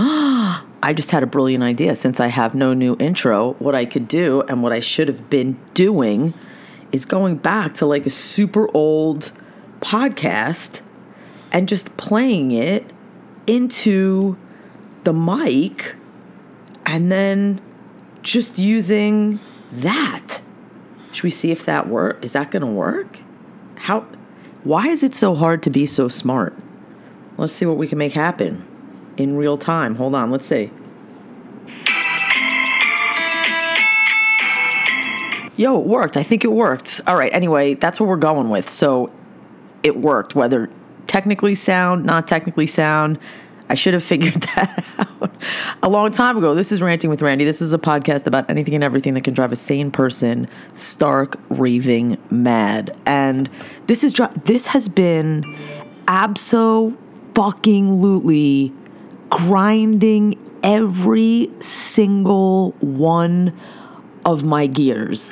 I 0.82 0.94
just 0.94 1.10
had 1.10 1.22
a 1.22 1.26
brilliant 1.26 1.62
idea 1.62 1.94
since 1.94 2.20
I 2.20 2.28
have 2.28 2.54
no 2.54 2.72
new 2.72 2.96
intro. 2.98 3.52
What 3.58 3.74
I 3.74 3.84
could 3.84 4.08
do 4.08 4.40
and 4.48 4.62
what 4.62 4.72
I 4.72 4.80
should 4.80 5.08
have 5.08 5.28
been 5.28 5.60
doing 5.74 6.32
is 6.90 7.04
going 7.04 7.36
back 7.36 7.74
to 7.74 7.86
like 7.86 8.06
a 8.06 8.10
super 8.10 8.66
old 8.74 9.30
podcast 9.80 10.80
and 11.52 11.68
just 11.68 11.94
playing 11.98 12.50
it 12.52 12.90
into 13.46 14.38
the 15.04 15.12
mic 15.12 15.94
and 16.86 17.12
then 17.12 17.60
just 18.22 18.58
using 18.58 19.38
that. 19.70 20.40
Should 21.12 21.24
we 21.24 21.30
see 21.30 21.50
if 21.50 21.66
that 21.66 21.88
work? 21.88 22.24
Is 22.24 22.32
that 22.32 22.50
going 22.50 22.62
to 22.62 22.66
work? 22.66 23.20
How 23.74 24.06
why 24.64 24.88
is 24.88 25.02
it 25.02 25.14
so 25.14 25.34
hard 25.34 25.62
to 25.64 25.70
be 25.70 25.84
so 25.84 26.08
smart? 26.08 26.56
Let's 27.36 27.52
see 27.52 27.66
what 27.66 27.76
we 27.76 27.86
can 27.86 27.98
make 27.98 28.14
happen 28.14 28.66
in 29.20 29.36
real 29.36 29.58
time. 29.58 29.96
Hold 29.96 30.14
on, 30.14 30.30
let's 30.30 30.46
see. 30.46 30.70
Yo, 35.56 35.78
it 35.78 35.86
worked. 35.86 36.16
I 36.16 36.22
think 36.22 36.42
it 36.42 36.52
worked. 36.52 37.02
All 37.06 37.16
right, 37.16 37.32
anyway, 37.34 37.74
that's 37.74 38.00
what 38.00 38.08
we're 38.08 38.16
going 38.16 38.48
with. 38.48 38.68
So 38.68 39.12
it 39.82 39.96
worked, 39.98 40.34
whether 40.34 40.70
technically 41.06 41.54
sound, 41.54 42.04
not 42.04 42.26
technically 42.26 42.66
sound. 42.66 43.18
I 43.68 43.74
should 43.74 43.92
have 43.92 44.02
figured 44.14 44.34
that 44.34 44.84
out 44.98 45.30
a 45.82 45.88
long 45.90 46.12
time 46.12 46.38
ago. 46.38 46.54
This 46.54 46.72
is 46.72 46.80
Ranting 46.80 47.10
with 47.10 47.20
Randy. 47.20 47.44
This 47.44 47.60
is 47.60 47.72
a 47.74 47.78
podcast 47.78 48.26
about 48.26 48.48
anything 48.48 48.74
and 48.74 48.82
everything 48.82 49.14
that 49.14 49.22
can 49.22 49.34
drive 49.34 49.52
a 49.52 49.56
sane 49.56 49.90
person 49.90 50.48
stark 50.72 51.38
raving 51.50 52.16
mad. 52.30 52.96
And 53.04 53.50
this 53.86 54.02
is 54.02 54.14
this 54.44 54.68
has 54.68 54.88
been 54.88 55.42
abso 56.06 56.96
fucking 57.34 58.00
lutely 58.00 58.72
grinding 59.30 60.38
every 60.62 61.50
single 61.60 62.72
one 62.80 63.58
of 64.24 64.44
my 64.44 64.66
gears. 64.66 65.30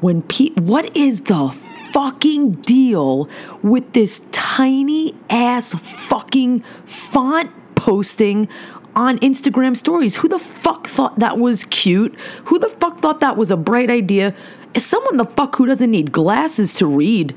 When 0.00 0.22
pe- 0.22 0.54
what 0.54 0.96
is 0.96 1.22
the 1.22 1.48
fucking 1.92 2.52
deal 2.52 3.28
with 3.62 3.92
this 3.92 4.22
tiny 4.30 5.14
ass 5.28 5.74
fucking 5.74 6.60
font 6.84 7.52
posting 7.74 8.48
on 8.94 9.18
Instagram 9.18 9.76
stories? 9.76 10.16
Who 10.16 10.28
the 10.28 10.38
fuck 10.38 10.86
thought 10.86 11.18
that 11.18 11.38
was 11.38 11.64
cute? 11.64 12.14
Who 12.46 12.58
the 12.58 12.68
fuck 12.68 13.00
thought 13.00 13.20
that 13.20 13.36
was 13.36 13.50
a 13.50 13.56
bright 13.56 13.90
idea? 13.90 14.34
Is 14.74 14.86
someone 14.86 15.16
the 15.16 15.24
fuck 15.24 15.56
who 15.56 15.66
doesn't 15.66 15.90
need 15.90 16.12
glasses 16.12 16.74
to 16.74 16.86
read? 16.86 17.36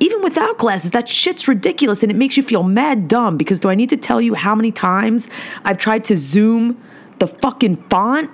Even 0.00 0.22
without 0.22 0.56
glasses, 0.56 0.90
that 0.92 1.08
shit's 1.08 1.46
ridiculous 1.46 2.02
and 2.02 2.10
it 2.10 2.16
makes 2.16 2.36
you 2.36 2.42
feel 2.42 2.62
mad 2.62 3.06
dumb 3.06 3.36
because 3.36 3.58
do 3.58 3.68
I 3.68 3.74
need 3.74 3.90
to 3.90 3.98
tell 3.98 4.20
you 4.20 4.34
how 4.34 4.54
many 4.54 4.72
times 4.72 5.28
I've 5.62 5.78
tried 5.78 6.04
to 6.04 6.16
zoom 6.16 6.82
the 7.18 7.26
fucking 7.26 7.76
font? 7.88 8.30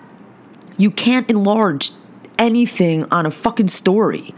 You 0.79 0.93
can't 0.93 1.29
enlarge 1.29 1.91
anything 2.39 3.05
on 3.11 3.27
a 3.27 3.31
fucking 3.31 3.69
story 3.69 4.35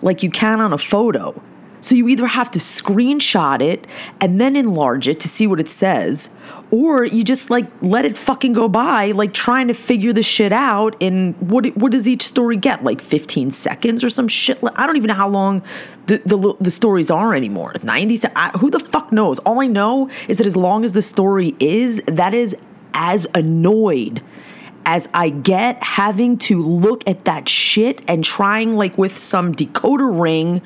like 0.00 0.22
you 0.22 0.30
can 0.30 0.60
on 0.60 0.72
a 0.72 0.78
photo. 0.78 1.40
So 1.82 1.96
you 1.96 2.08
either 2.08 2.28
have 2.28 2.50
to 2.52 2.60
screenshot 2.60 3.60
it 3.60 3.86
and 4.20 4.40
then 4.40 4.54
enlarge 4.54 5.08
it 5.08 5.18
to 5.20 5.28
see 5.28 5.48
what 5.48 5.58
it 5.60 5.68
says, 5.68 6.30
or 6.70 7.04
you 7.04 7.24
just 7.24 7.50
like 7.50 7.66
let 7.82 8.04
it 8.04 8.16
fucking 8.16 8.52
go 8.52 8.68
by, 8.68 9.10
like 9.10 9.34
trying 9.34 9.66
to 9.66 9.74
figure 9.74 10.12
the 10.12 10.22
shit 10.22 10.52
out. 10.52 10.96
And 11.02 11.34
what 11.50 11.76
what 11.76 11.90
does 11.92 12.08
each 12.08 12.22
story 12.22 12.56
get? 12.56 12.84
Like 12.84 13.00
15 13.02 13.50
seconds 13.50 14.04
or 14.04 14.10
some 14.10 14.28
shit? 14.28 14.58
I 14.76 14.86
don't 14.86 14.96
even 14.96 15.08
know 15.08 15.14
how 15.14 15.28
long 15.28 15.62
the 16.06 16.22
the, 16.24 16.54
the 16.60 16.70
stories 16.70 17.10
are 17.10 17.34
anymore. 17.34 17.74
90 17.82 18.16
seconds? 18.16 18.60
Who 18.60 18.70
the 18.70 18.80
fuck 18.80 19.10
knows? 19.10 19.40
All 19.40 19.60
I 19.60 19.66
know 19.66 20.08
is 20.28 20.38
that 20.38 20.46
as 20.46 20.56
long 20.56 20.84
as 20.84 20.92
the 20.92 21.02
story 21.02 21.56
is, 21.58 22.00
that 22.06 22.32
is 22.32 22.56
as 22.94 23.26
annoyed 23.34 24.22
as 24.84 25.08
I 25.14 25.30
get 25.30 25.82
having 25.82 26.38
to 26.38 26.62
look 26.62 27.02
at 27.08 27.24
that 27.24 27.48
shit 27.48 28.02
and 28.08 28.24
trying 28.24 28.76
like 28.76 28.96
with 28.98 29.16
some 29.16 29.54
decoder 29.54 30.20
ring 30.20 30.62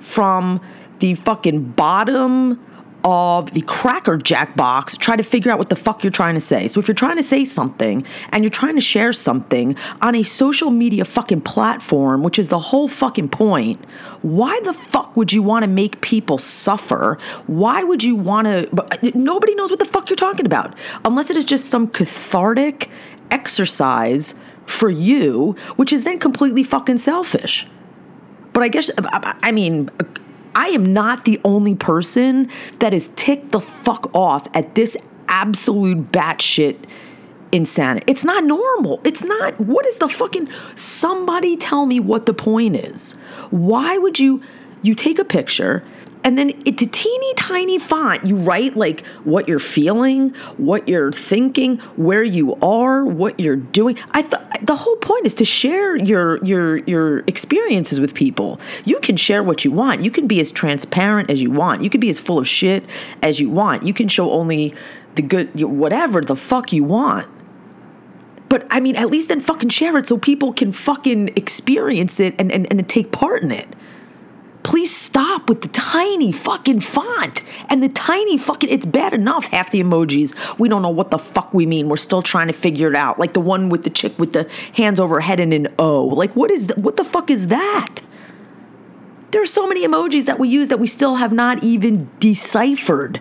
from 0.00 0.60
the 0.98 1.14
fucking 1.14 1.72
bottom 1.72 2.60
of 3.06 3.52
the 3.52 3.60
Cracker 3.60 4.16
Jack 4.16 4.56
box, 4.56 4.96
try 4.96 5.14
to 5.14 5.22
figure 5.22 5.52
out 5.52 5.58
what 5.58 5.68
the 5.68 5.76
fuck 5.76 6.02
you're 6.02 6.10
trying 6.10 6.34
to 6.34 6.40
say. 6.40 6.66
So 6.66 6.80
if 6.80 6.88
you're 6.88 6.94
trying 6.96 7.16
to 7.18 7.22
say 7.22 7.44
something 7.44 8.04
and 8.30 8.42
you're 8.42 8.50
trying 8.50 8.74
to 8.74 8.80
share 8.80 9.12
something 9.12 9.76
on 10.02 10.16
a 10.16 10.24
social 10.24 10.70
media 10.70 11.04
fucking 11.04 11.42
platform, 11.42 12.24
which 12.24 12.36
is 12.36 12.48
the 12.48 12.58
whole 12.58 12.88
fucking 12.88 13.28
point, 13.28 13.80
why 14.22 14.58
the 14.64 14.72
fuck 14.72 15.16
would 15.16 15.32
you 15.32 15.40
want 15.40 15.62
to 15.62 15.68
make 15.68 16.00
people 16.00 16.36
suffer? 16.36 17.16
Why 17.46 17.84
would 17.84 18.02
you 18.02 18.16
want 18.16 18.46
to? 18.46 18.68
Uh, 18.76 19.10
nobody 19.14 19.54
knows 19.54 19.70
what 19.70 19.78
the 19.78 19.84
fuck 19.84 20.10
you're 20.10 20.16
talking 20.16 20.44
about 20.44 20.74
unless 21.04 21.30
it 21.30 21.36
is 21.36 21.44
just 21.44 21.66
some 21.66 21.86
cathartic 21.86 22.90
exercise 23.30 24.34
for 24.66 24.90
you, 24.90 25.52
which 25.76 25.92
is 25.92 26.02
then 26.02 26.18
completely 26.18 26.64
fucking 26.64 26.98
selfish. 26.98 27.68
But 28.56 28.62
I 28.62 28.68
guess, 28.68 28.90
I 28.96 29.52
mean, 29.52 29.90
I 30.54 30.68
am 30.68 30.90
not 30.94 31.26
the 31.26 31.38
only 31.44 31.74
person 31.74 32.48
that 32.78 32.94
is 32.94 33.08
ticked 33.08 33.50
the 33.50 33.60
fuck 33.60 34.10
off 34.14 34.48
at 34.54 34.74
this 34.74 34.96
absolute 35.28 36.10
batshit 36.10 36.78
insanity. 37.52 38.10
It's 38.10 38.24
not 38.24 38.44
normal. 38.44 39.02
It's 39.04 39.22
not. 39.22 39.60
What 39.60 39.84
is 39.84 39.98
the 39.98 40.08
fucking. 40.08 40.48
Somebody 40.74 41.58
tell 41.58 41.84
me 41.84 42.00
what 42.00 42.24
the 42.24 42.32
point 42.32 42.76
is. 42.76 43.12
Why 43.50 43.98
would 43.98 44.18
you. 44.18 44.40
You 44.80 44.94
take 44.94 45.18
a 45.18 45.24
picture 45.26 45.84
and 46.26 46.36
then 46.36 46.50
it's 46.64 46.82
a 46.82 46.86
teeny 46.86 47.34
tiny 47.34 47.78
font. 47.78 48.26
You 48.26 48.34
write 48.34 48.76
like 48.76 49.06
what 49.22 49.48
you're 49.48 49.60
feeling, 49.60 50.30
what 50.56 50.88
you're 50.88 51.12
thinking, 51.12 51.78
where 51.94 52.24
you 52.24 52.56
are, 52.56 53.04
what 53.04 53.38
you're 53.38 53.54
doing. 53.54 53.96
I 54.10 54.22
thought 54.22 54.44
the 54.60 54.74
whole 54.74 54.96
point 54.96 55.24
is 55.24 55.36
to 55.36 55.44
share 55.44 55.94
your 55.96 56.44
your 56.44 56.78
your 56.78 57.18
experiences 57.28 58.00
with 58.00 58.12
people. 58.12 58.58
You 58.84 58.98
can 58.98 59.16
share 59.16 59.40
what 59.44 59.64
you 59.64 59.70
want. 59.70 60.02
You 60.02 60.10
can 60.10 60.26
be 60.26 60.40
as 60.40 60.50
transparent 60.50 61.30
as 61.30 61.40
you 61.40 61.52
want. 61.52 61.82
You 61.82 61.90
can 61.90 62.00
be 62.00 62.10
as 62.10 62.18
full 62.18 62.40
of 62.40 62.48
shit 62.48 62.84
as 63.22 63.38
you 63.38 63.48
want. 63.48 63.84
You 63.84 63.94
can 63.94 64.08
show 64.08 64.32
only 64.32 64.74
the 65.14 65.22
good 65.22 65.62
whatever 65.62 66.22
the 66.22 66.34
fuck 66.34 66.72
you 66.72 66.82
want. 66.82 67.28
But 68.48 68.66
I 68.68 68.80
mean, 68.80 68.96
at 68.96 69.12
least 69.12 69.28
then 69.28 69.40
fucking 69.40 69.68
share 69.68 69.96
it 69.96 70.08
so 70.08 70.18
people 70.18 70.52
can 70.52 70.72
fucking 70.72 71.28
experience 71.36 72.18
it 72.18 72.34
and, 72.36 72.50
and, 72.50 72.66
and 72.68 72.88
take 72.88 73.12
part 73.12 73.44
in 73.44 73.52
it 73.52 73.68
please 74.66 74.94
stop 74.94 75.48
with 75.48 75.62
the 75.62 75.68
tiny 75.68 76.32
fucking 76.32 76.80
font. 76.80 77.40
And 77.68 77.80
the 77.84 77.88
tiny 77.88 78.36
fucking 78.36 78.68
it's 78.68 78.84
bad 78.84 79.14
enough 79.14 79.46
half 79.46 79.70
the 79.70 79.80
emojis. 79.80 80.34
We 80.58 80.68
don't 80.68 80.82
know 80.82 80.90
what 80.90 81.12
the 81.12 81.18
fuck 81.18 81.54
we 81.54 81.66
mean. 81.66 81.88
We're 81.88 81.96
still 81.96 82.20
trying 82.20 82.48
to 82.48 82.52
figure 82.52 82.88
it 82.88 82.96
out. 82.96 83.16
Like 83.16 83.32
the 83.32 83.40
one 83.40 83.68
with 83.68 83.84
the 83.84 83.90
chick 83.90 84.18
with 84.18 84.32
the 84.32 84.50
hands 84.72 84.98
over 84.98 85.20
head 85.20 85.38
and 85.38 85.52
an 85.54 85.68
o. 85.78 86.06
Like 86.06 86.34
what 86.34 86.50
is 86.50 86.66
the, 86.66 86.74
what 86.80 86.96
the 86.96 87.04
fuck 87.04 87.30
is 87.30 87.46
that? 87.46 88.00
There 89.30 89.40
are 89.40 89.46
so 89.46 89.68
many 89.68 89.86
emojis 89.86 90.24
that 90.24 90.40
we 90.40 90.48
use 90.48 90.66
that 90.68 90.80
we 90.80 90.88
still 90.88 91.14
have 91.14 91.32
not 91.32 91.62
even 91.62 92.10
deciphered. 92.18 93.20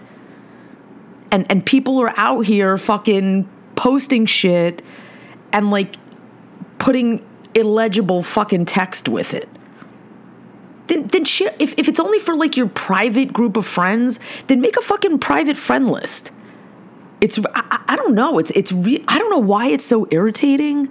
And 1.31 1.45
and 1.47 1.63
people 1.63 2.01
are 2.01 2.13
out 2.17 2.47
here 2.47 2.75
fucking 2.79 3.47
posting 3.75 4.25
shit 4.25 4.81
and 5.53 5.69
like 5.69 5.97
putting 6.79 7.23
illegible 7.53 8.23
fucking 8.23 8.65
text 8.65 9.07
with 9.07 9.35
it 9.35 9.47
then 10.87 11.07
then 11.07 11.25
share 11.25 11.53
if, 11.59 11.73
if 11.77 11.87
it's 11.87 11.99
only 11.99 12.19
for 12.19 12.35
like 12.35 12.55
your 12.57 12.67
private 12.67 13.33
group 13.33 13.57
of 13.57 13.65
friends 13.65 14.19
then 14.47 14.61
make 14.61 14.77
a 14.77 14.81
fucking 14.81 15.19
private 15.19 15.57
friend 15.57 15.89
list 15.89 16.31
it's 17.21 17.39
i, 17.53 17.83
I 17.89 17.95
don't 17.95 18.13
know 18.13 18.39
it's 18.39 18.51
it's 18.51 18.71
re- 18.71 19.03
i 19.07 19.17
don't 19.17 19.29
know 19.29 19.39
why 19.39 19.67
it's 19.67 19.85
so 19.85 20.07
irritating 20.11 20.89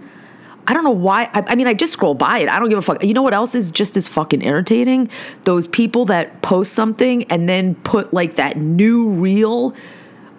I 0.66 0.72
don't 0.72 0.84
know 0.84 0.90
why. 0.90 1.24
I, 1.32 1.44
I, 1.48 1.54
mean, 1.56 1.66
I 1.66 1.74
just 1.74 1.92
scroll 1.92 2.14
by 2.14 2.38
it. 2.38 2.48
I 2.48 2.58
don't 2.58 2.68
give 2.68 2.78
a 2.78 2.82
fuck. 2.82 3.04
You 3.04 3.12
know 3.12 3.22
what 3.22 3.34
else 3.34 3.54
is 3.54 3.70
just 3.70 3.96
as 3.96 4.08
fucking 4.08 4.42
irritating? 4.42 5.10
Those 5.42 5.66
people 5.66 6.06
that 6.06 6.40
post 6.42 6.72
something 6.72 7.24
and 7.24 7.48
then 7.48 7.74
put 7.76 8.14
like 8.14 8.36
that 8.36 8.56
new 8.56 9.10
reel, 9.10 9.74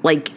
like 0.04 0.32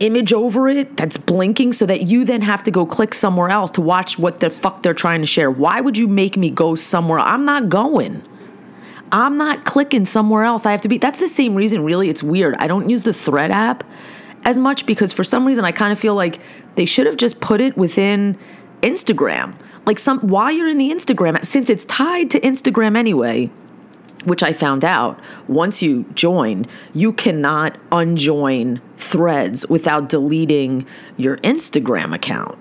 image 0.00 0.32
over 0.32 0.68
it 0.68 0.96
that's 0.96 1.16
blinking 1.16 1.72
so 1.72 1.86
that 1.86 2.02
you 2.02 2.24
then 2.24 2.42
have 2.42 2.62
to 2.64 2.70
go 2.70 2.84
click 2.84 3.14
somewhere 3.14 3.48
else 3.48 3.70
to 3.72 3.80
watch 3.80 4.18
what 4.18 4.40
the 4.40 4.50
fuck 4.50 4.82
they're 4.82 4.94
trying 4.94 5.20
to 5.20 5.26
share. 5.26 5.50
Why 5.50 5.80
would 5.80 5.96
you 5.96 6.08
make 6.08 6.36
me 6.36 6.50
go 6.50 6.74
somewhere? 6.74 7.18
I'm 7.18 7.44
not 7.44 7.68
going. 7.68 8.26
I'm 9.12 9.36
not 9.36 9.64
clicking 9.64 10.06
somewhere 10.06 10.42
else. 10.42 10.66
I 10.66 10.72
have 10.72 10.80
to 10.80 10.88
be. 10.88 10.98
That's 10.98 11.20
the 11.20 11.28
same 11.28 11.54
reason, 11.54 11.84
really. 11.84 12.08
It's 12.08 12.22
weird. 12.22 12.56
I 12.58 12.66
don't 12.66 12.90
use 12.90 13.04
the 13.04 13.12
Thread 13.12 13.50
app 13.50 13.84
as 14.44 14.58
much 14.58 14.86
because 14.86 15.12
for 15.12 15.24
some 15.24 15.46
reason 15.46 15.64
I 15.64 15.72
kind 15.72 15.92
of 15.92 15.98
feel 15.98 16.14
like 16.14 16.40
they 16.74 16.84
should 16.84 17.06
have 17.06 17.16
just 17.16 17.40
put 17.40 17.60
it 17.60 17.76
within 17.76 18.38
Instagram. 18.82 19.54
Like 19.86 19.98
some 19.98 20.20
while 20.20 20.50
you're 20.50 20.68
in 20.68 20.78
the 20.78 20.90
Instagram 20.90 21.44
since 21.44 21.68
it's 21.70 21.84
tied 21.84 22.30
to 22.30 22.40
Instagram 22.40 22.96
anyway, 22.96 23.50
which 24.24 24.42
I 24.42 24.52
found 24.52 24.84
out 24.84 25.20
once 25.48 25.82
you 25.82 26.04
join, 26.14 26.66
you 26.92 27.12
cannot 27.12 27.78
unjoin 27.92 28.80
threads 28.96 29.68
without 29.68 30.08
deleting 30.08 30.86
your 31.16 31.36
Instagram 31.38 32.14
account. 32.14 32.58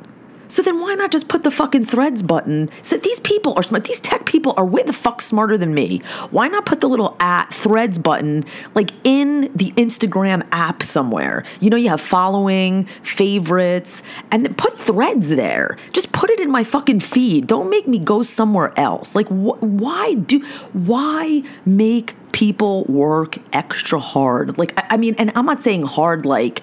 So 0.53 0.61
then 0.61 0.79
why 0.79 0.93
not 0.93 1.11
just 1.11 1.29
put 1.29 1.41
the 1.41 1.49
fucking 1.49 1.85
threads 1.85 2.21
button? 2.21 2.69
So 2.83 2.95
these 2.97 3.19
people 3.21 3.55
are 3.55 3.63
smart. 3.63 3.85
These 3.85 3.99
tech 3.99 4.27
people 4.27 4.53
are 4.55 4.63
way 4.63 4.83
the 4.83 4.93
fuck 4.93 5.23
smarter 5.23 5.57
than 5.57 5.73
me. 5.73 6.03
Why 6.29 6.47
not 6.47 6.67
put 6.67 6.79
the 6.79 6.87
little 6.87 7.15
at 7.19 7.51
threads 7.51 7.97
button 7.97 8.45
like 8.75 8.91
in 9.03 9.51
the 9.55 9.71
Instagram 9.71 10.45
app 10.51 10.83
somewhere? 10.83 11.43
You 11.59 11.71
know, 11.71 11.75
you 11.75 11.89
have 11.89 12.01
following, 12.01 12.85
favorites, 13.01 14.03
and 14.29 14.45
then 14.45 14.53
put 14.53 14.77
threads 14.77 15.29
there. 15.29 15.75
Just 15.91 16.11
put 16.11 16.29
it 16.29 16.39
in 16.39 16.51
my 16.51 16.63
fucking 16.63 16.99
feed. 16.99 17.47
Don't 17.47 17.71
make 17.71 17.87
me 17.87 17.97
go 17.97 18.21
somewhere 18.21 18.79
else. 18.79 19.15
Like 19.15 19.29
wh- 19.29 19.59
why 19.63 20.13
do 20.13 20.45
why 20.73 21.41
make 21.65 22.13
people 22.31 22.83
work 22.83 23.39
extra 23.53 23.97
hard? 23.97 24.59
Like 24.59 24.77
I, 24.77 24.93
I 24.93 24.97
mean, 24.97 25.15
and 25.17 25.31
I'm 25.33 25.47
not 25.47 25.63
saying 25.63 25.81
hard 25.81 26.27
like 26.27 26.61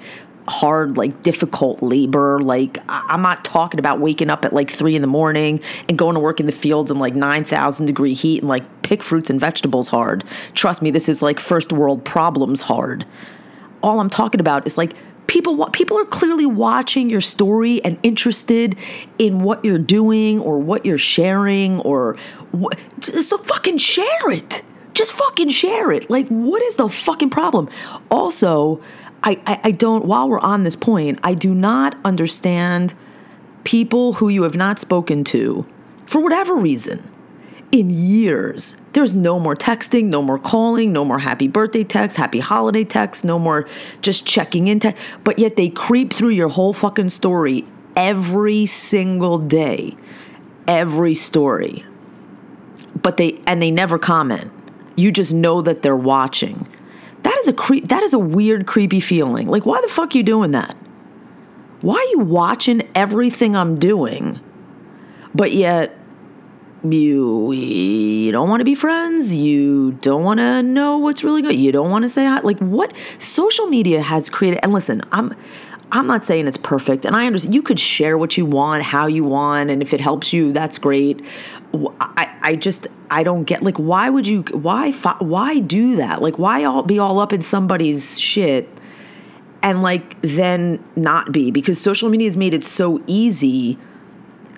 hard, 0.48 0.96
like 0.96 1.22
difficult 1.22 1.82
labor. 1.82 2.40
Like 2.40 2.78
I'm 2.88 3.22
not 3.22 3.44
talking 3.44 3.78
about 3.78 4.00
waking 4.00 4.30
up 4.30 4.44
at 4.44 4.52
like 4.52 4.70
three 4.70 4.96
in 4.96 5.02
the 5.02 5.08
morning 5.08 5.60
and 5.88 5.96
going 5.96 6.14
to 6.14 6.20
work 6.20 6.40
in 6.40 6.46
the 6.46 6.52
fields 6.52 6.90
in 6.90 6.98
like 6.98 7.14
9,000 7.14 7.86
degree 7.86 8.14
heat 8.14 8.40
and 8.40 8.48
like 8.48 8.82
pick 8.82 9.02
fruits 9.02 9.30
and 9.30 9.38
vegetables 9.38 9.88
hard. 9.88 10.24
Trust 10.54 10.82
me, 10.82 10.90
this 10.90 11.08
is 11.08 11.22
like 11.22 11.40
first 11.40 11.72
world 11.72 12.04
problems 12.04 12.62
hard. 12.62 13.06
All 13.82 14.00
I'm 14.00 14.10
talking 14.10 14.40
about 14.40 14.66
is 14.66 14.76
like 14.76 14.94
people 15.30 15.64
people 15.70 15.96
are 15.96 16.04
clearly 16.04 16.44
watching 16.44 17.08
your 17.08 17.20
story 17.20 17.82
and 17.84 17.96
interested 18.02 18.76
in 19.18 19.40
what 19.40 19.64
you're 19.64 19.78
doing 19.78 20.40
or 20.40 20.58
what 20.58 20.84
you're 20.84 20.98
sharing 20.98 21.78
or 21.80 22.16
so 23.00 23.38
fucking 23.38 23.78
share 23.78 24.30
it 24.30 24.62
just 24.92 25.12
fucking 25.12 25.48
share 25.48 25.92
it 25.92 26.10
like 26.10 26.26
what 26.26 26.60
is 26.64 26.74
the 26.74 26.88
fucking 26.88 27.30
problem 27.30 27.68
also 28.10 28.82
I, 29.22 29.40
I, 29.46 29.60
I 29.64 29.70
don't, 29.70 30.04
while 30.04 30.28
we're 30.28 30.40
on 30.40 30.62
this 30.62 30.76
point, 30.76 31.18
I 31.22 31.34
do 31.34 31.54
not 31.54 31.96
understand 32.04 32.94
people 33.64 34.14
who 34.14 34.28
you 34.28 34.42
have 34.44 34.56
not 34.56 34.78
spoken 34.78 35.24
to 35.24 35.66
for 36.06 36.20
whatever 36.20 36.54
reason 36.54 37.10
in 37.70 37.90
years. 37.90 38.74
There's 38.92 39.12
no 39.12 39.38
more 39.38 39.54
texting, 39.54 40.04
no 40.04 40.22
more 40.22 40.38
calling, 40.38 40.92
no 40.92 41.04
more 41.04 41.20
happy 41.20 41.46
birthday 41.46 41.84
texts, 41.84 42.18
happy 42.18 42.40
holiday 42.40 42.84
texts, 42.84 43.22
no 43.22 43.38
more 43.38 43.68
just 44.02 44.26
checking 44.26 44.68
in 44.68 44.80
text. 44.80 45.00
But 45.22 45.38
yet 45.38 45.56
they 45.56 45.68
creep 45.68 46.12
through 46.12 46.30
your 46.30 46.48
whole 46.48 46.72
fucking 46.72 47.10
story 47.10 47.64
every 47.94 48.66
single 48.66 49.38
day. 49.38 49.96
Every 50.66 51.14
story. 51.14 51.84
But 53.00 53.16
they, 53.16 53.40
and 53.46 53.62
they 53.62 53.70
never 53.70 53.98
comment. 53.98 54.52
You 54.96 55.12
just 55.12 55.32
know 55.32 55.62
that 55.62 55.82
they're 55.82 55.96
watching. 55.96 56.66
Is 57.40 57.48
a 57.48 57.52
creep. 57.54 57.88
That 57.88 58.02
is 58.02 58.12
a 58.12 58.18
weird, 58.18 58.66
creepy 58.66 59.00
feeling. 59.00 59.48
Like, 59.48 59.64
why 59.64 59.80
the 59.80 59.88
fuck 59.88 60.14
you 60.14 60.22
doing 60.22 60.50
that? 60.50 60.76
Why 61.80 61.94
are 61.94 62.10
you 62.10 62.18
watching 62.18 62.82
everything 62.94 63.56
I'm 63.56 63.78
doing, 63.78 64.38
but 65.34 65.52
yet 65.52 65.96
you 66.82 67.52
you 67.52 68.32
don't 68.32 68.48
want 68.48 68.60
to 68.60 68.64
be 68.64 68.74
friends. 68.74 69.34
You 69.34 69.92
don't 69.92 70.22
want 70.22 70.38
to 70.38 70.62
know 70.62 70.98
what's 70.98 71.24
really 71.24 71.42
good. 71.42 71.54
You 71.54 71.72
don't 71.72 71.90
want 71.90 72.04
to 72.04 72.08
say 72.08 72.26
hi. 72.26 72.40
Like, 72.40 72.58
what 72.58 72.92
social 73.18 73.66
media 73.66 74.02
has 74.02 74.28
created? 74.28 74.60
And 74.62 74.72
listen, 74.72 75.02
I'm. 75.12 75.34
I'm 75.92 76.06
not 76.06 76.24
saying 76.24 76.46
it's 76.46 76.56
perfect, 76.56 77.04
and 77.04 77.16
I 77.16 77.26
understand 77.26 77.54
you 77.54 77.62
could 77.62 77.80
share 77.80 78.16
what 78.16 78.36
you 78.36 78.46
want, 78.46 78.82
how 78.82 79.06
you 79.06 79.24
want, 79.24 79.70
and 79.70 79.82
if 79.82 79.92
it 79.92 80.00
helps 80.00 80.32
you, 80.32 80.52
that's 80.52 80.78
great. 80.78 81.24
I, 82.00 82.36
I 82.42 82.56
just 82.56 82.86
I 83.10 83.22
don't 83.22 83.44
get 83.44 83.62
like 83.62 83.76
why 83.76 84.08
would 84.08 84.26
you 84.26 84.42
why 84.52 84.92
why 84.92 85.58
do 85.58 85.96
that 85.96 86.22
like 86.22 86.38
why 86.38 86.64
all 86.64 86.82
be 86.82 86.98
all 86.98 87.18
up 87.18 87.32
in 87.32 87.42
somebody's 87.42 88.18
shit 88.18 88.68
and 89.62 89.82
like 89.82 90.20
then 90.22 90.82
not 90.96 91.32
be 91.32 91.50
because 91.50 91.80
social 91.80 92.08
media 92.08 92.28
has 92.28 92.36
made 92.36 92.54
it 92.54 92.64
so 92.64 93.02
easy 93.06 93.78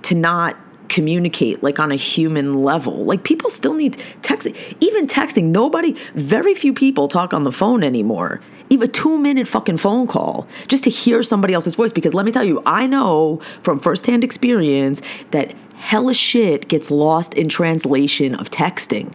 to 0.02 0.14
not 0.14 0.56
communicate 0.92 1.62
like 1.62 1.78
on 1.78 1.90
a 1.90 1.96
human 1.96 2.62
level 2.62 3.04
like 3.04 3.24
people 3.24 3.50
still 3.50 3.74
need 3.74 3.96
texting 4.20 4.56
even 4.80 5.06
texting 5.06 5.44
nobody 5.44 5.92
very 6.14 6.54
few 6.54 6.72
people 6.72 7.08
talk 7.08 7.32
on 7.32 7.44
the 7.44 7.52
phone 7.52 7.82
anymore 7.82 8.40
even 8.70 8.88
a 8.88 8.92
two 8.92 9.18
minute 9.18 9.46
fucking 9.48 9.78
phone 9.78 10.06
call 10.06 10.46
just 10.68 10.84
to 10.84 10.90
hear 10.90 11.22
somebody 11.22 11.54
else's 11.54 11.74
voice 11.74 11.92
because 11.92 12.14
let 12.14 12.26
me 12.26 12.32
tell 12.32 12.44
you 12.44 12.62
i 12.66 12.86
know 12.86 13.40
from 13.62 13.78
firsthand 13.78 14.22
experience 14.22 15.00
that 15.30 15.54
hella 15.82 16.14
shit 16.14 16.68
gets 16.68 16.92
lost 16.92 17.34
in 17.34 17.48
translation 17.48 18.36
of 18.36 18.48
texting. 18.50 19.12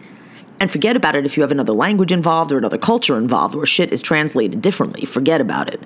And 0.60 0.70
forget 0.70 0.96
about 0.96 1.16
it 1.16 1.24
if 1.24 1.36
you 1.36 1.42
have 1.42 1.50
another 1.50 1.72
language 1.72 2.12
involved 2.12 2.52
or 2.52 2.58
another 2.58 2.76
culture 2.76 3.16
involved 3.16 3.54
where 3.54 3.64
shit 3.64 3.90
is 3.90 4.02
translated 4.02 4.60
differently. 4.60 5.06
Forget 5.06 5.40
about 5.40 5.72
it. 5.72 5.80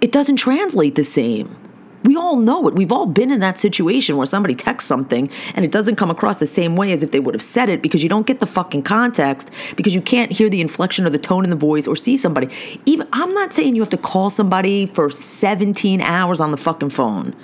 It 0.00 0.12
doesn't 0.12 0.36
translate 0.36 0.94
the 0.94 1.04
same. 1.04 1.56
We 2.02 2.16
all 2.16 2.36
know 2.36 2.66
it. 2.66 2.74
We've 2.74 2.92
all 2.92 3.04
been 3.04 3.30
in 3.30 3.40
that 3.40 3.58
situation 3.58 4.16
where 4.16 4.26
somebody 4.26 4.54
texts 4.54 4.88
something 4.88 5.30
and 5.54 5.64
it 5.64 5.70
doesn't 5.70 5.96
come 5.96 6.10
across 6.10 6.38
the 6.38 6.46
same 6.46 6.74
way 6.74 6.92
as 6.92 7.02
if 7.02 7.10
they 7.10 7.20
would 7.20 7.34
have 7.34 7.42
said 7.42 7.68
it 7.68 7.82
because 7.82 8.02
you 8.02 8.08
don't 8.08 8.26
get 8.26 8.40
the 8.40 8.46
fucking 8.46 8.82
context 8.82 9.50
because 9.76 9.94
you 9.94 10.00
can't 10.00 10.32
hear 10.32 10.48
the 10.48 10.62
inflection 10.62 11.06
or 11.06 11.10
the 11.10 11.18
tone 11.18 11.44
in 11.44 11.50
the 11.50 11.56
voice 11.56 11.86
or 11.86 11.94
see 11.96 12.16
somebody. 12.16 12.48
Even 12.86 13.06
I'm 13.12 13.34
not 13.34 13.52
saying 13.52 13.74
you 13.74 13.82
have 13.82 13.90
to 13.90 13.98
call 13.98 14.30
somebody 14.30 14.86
for 14.86 15.10
17 15.10 16.00
hours 16.00 16.40
on 16.40 16.52
the 16.52 16.56
fucking 16.56 16.90
phone. 16.90 17.34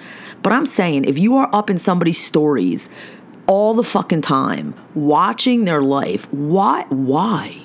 But 0.43 0.53
I'm 0.53 0.67
saying 0.67 1.05
if 1.05 1.19
you 1.19 1.37
are 1.37 1.55
up 1.55 1.69
in 1.69 1.77
somebody's 1.77 2.23
stories 2.23 2.89
all 3.47 3.75
the 3.75 3.85
fucking 3.85 4.23
time, 4.23 4.75
watching 4.95 5.67
their 5.67 5.83
life, 5.83 6.33
why 6.33 6.87
why? 6.89 7.63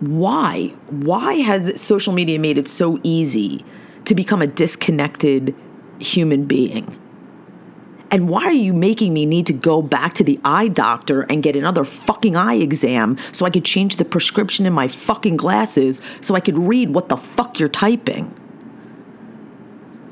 Why? 0.00 0.74
Why 0.90 1.34
has 1.34 1.80
social 1.80 2.12
media 2.12 2.38
made 2.38 2.58
it 2.58 2.68
so 2.68 2.98
easy 3.02 3.64
to 4.08 4.14
become 4.14 4.42
a 4.42 4.46
disconnected 4.46 5.54
human 5.98 6.44
being? 6.44 6.98
And 8.10 8.28
why 8.28 8.44
are 8.44 8.52
you 8.52 8.72
making 8.72 9.12
me 9.12 9.26
need 9.26 9.46
to 9.46 9.52
go 9.52 9.82
back 9.82 10.14
to 10.14 10.24
the 10.24 10.40
eye 10.44 10.68
doctor 10.68 11.22
and 11.22 11.42
get 11.42 11.56
another 11.56 11.84
fucking 11.84 12.36
eye 12.36 12.54
exam 12.54 13.18
so 13.32 13.44
I 13.44 13.50
could 13.50 13.64
change 13.64 13.96
the 13.96 14.04
prescription 14.04 14.64
in 14.64 14.72
my 14.72 14.88
fucking 14.88 15.36
glasses 15.36 16.00
so 16.22 16.34
I 16.34 16.40
could 16.40 16.58
read 16.58 16.90
what 16.90 17.10
the 17.10 17.16
fuck 17.16 17.60
you're 17.60 17.68
typing? 17.68 18.34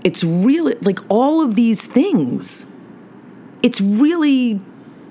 It's 0.05 0.23
really 0.23 0.75
like 0.83 0.99
all 1.09 1.41
of 1.41 1.55
these 1.55 1.85
things. 1.85 2.67
It's 3.63 3.81
really 3.81 4.61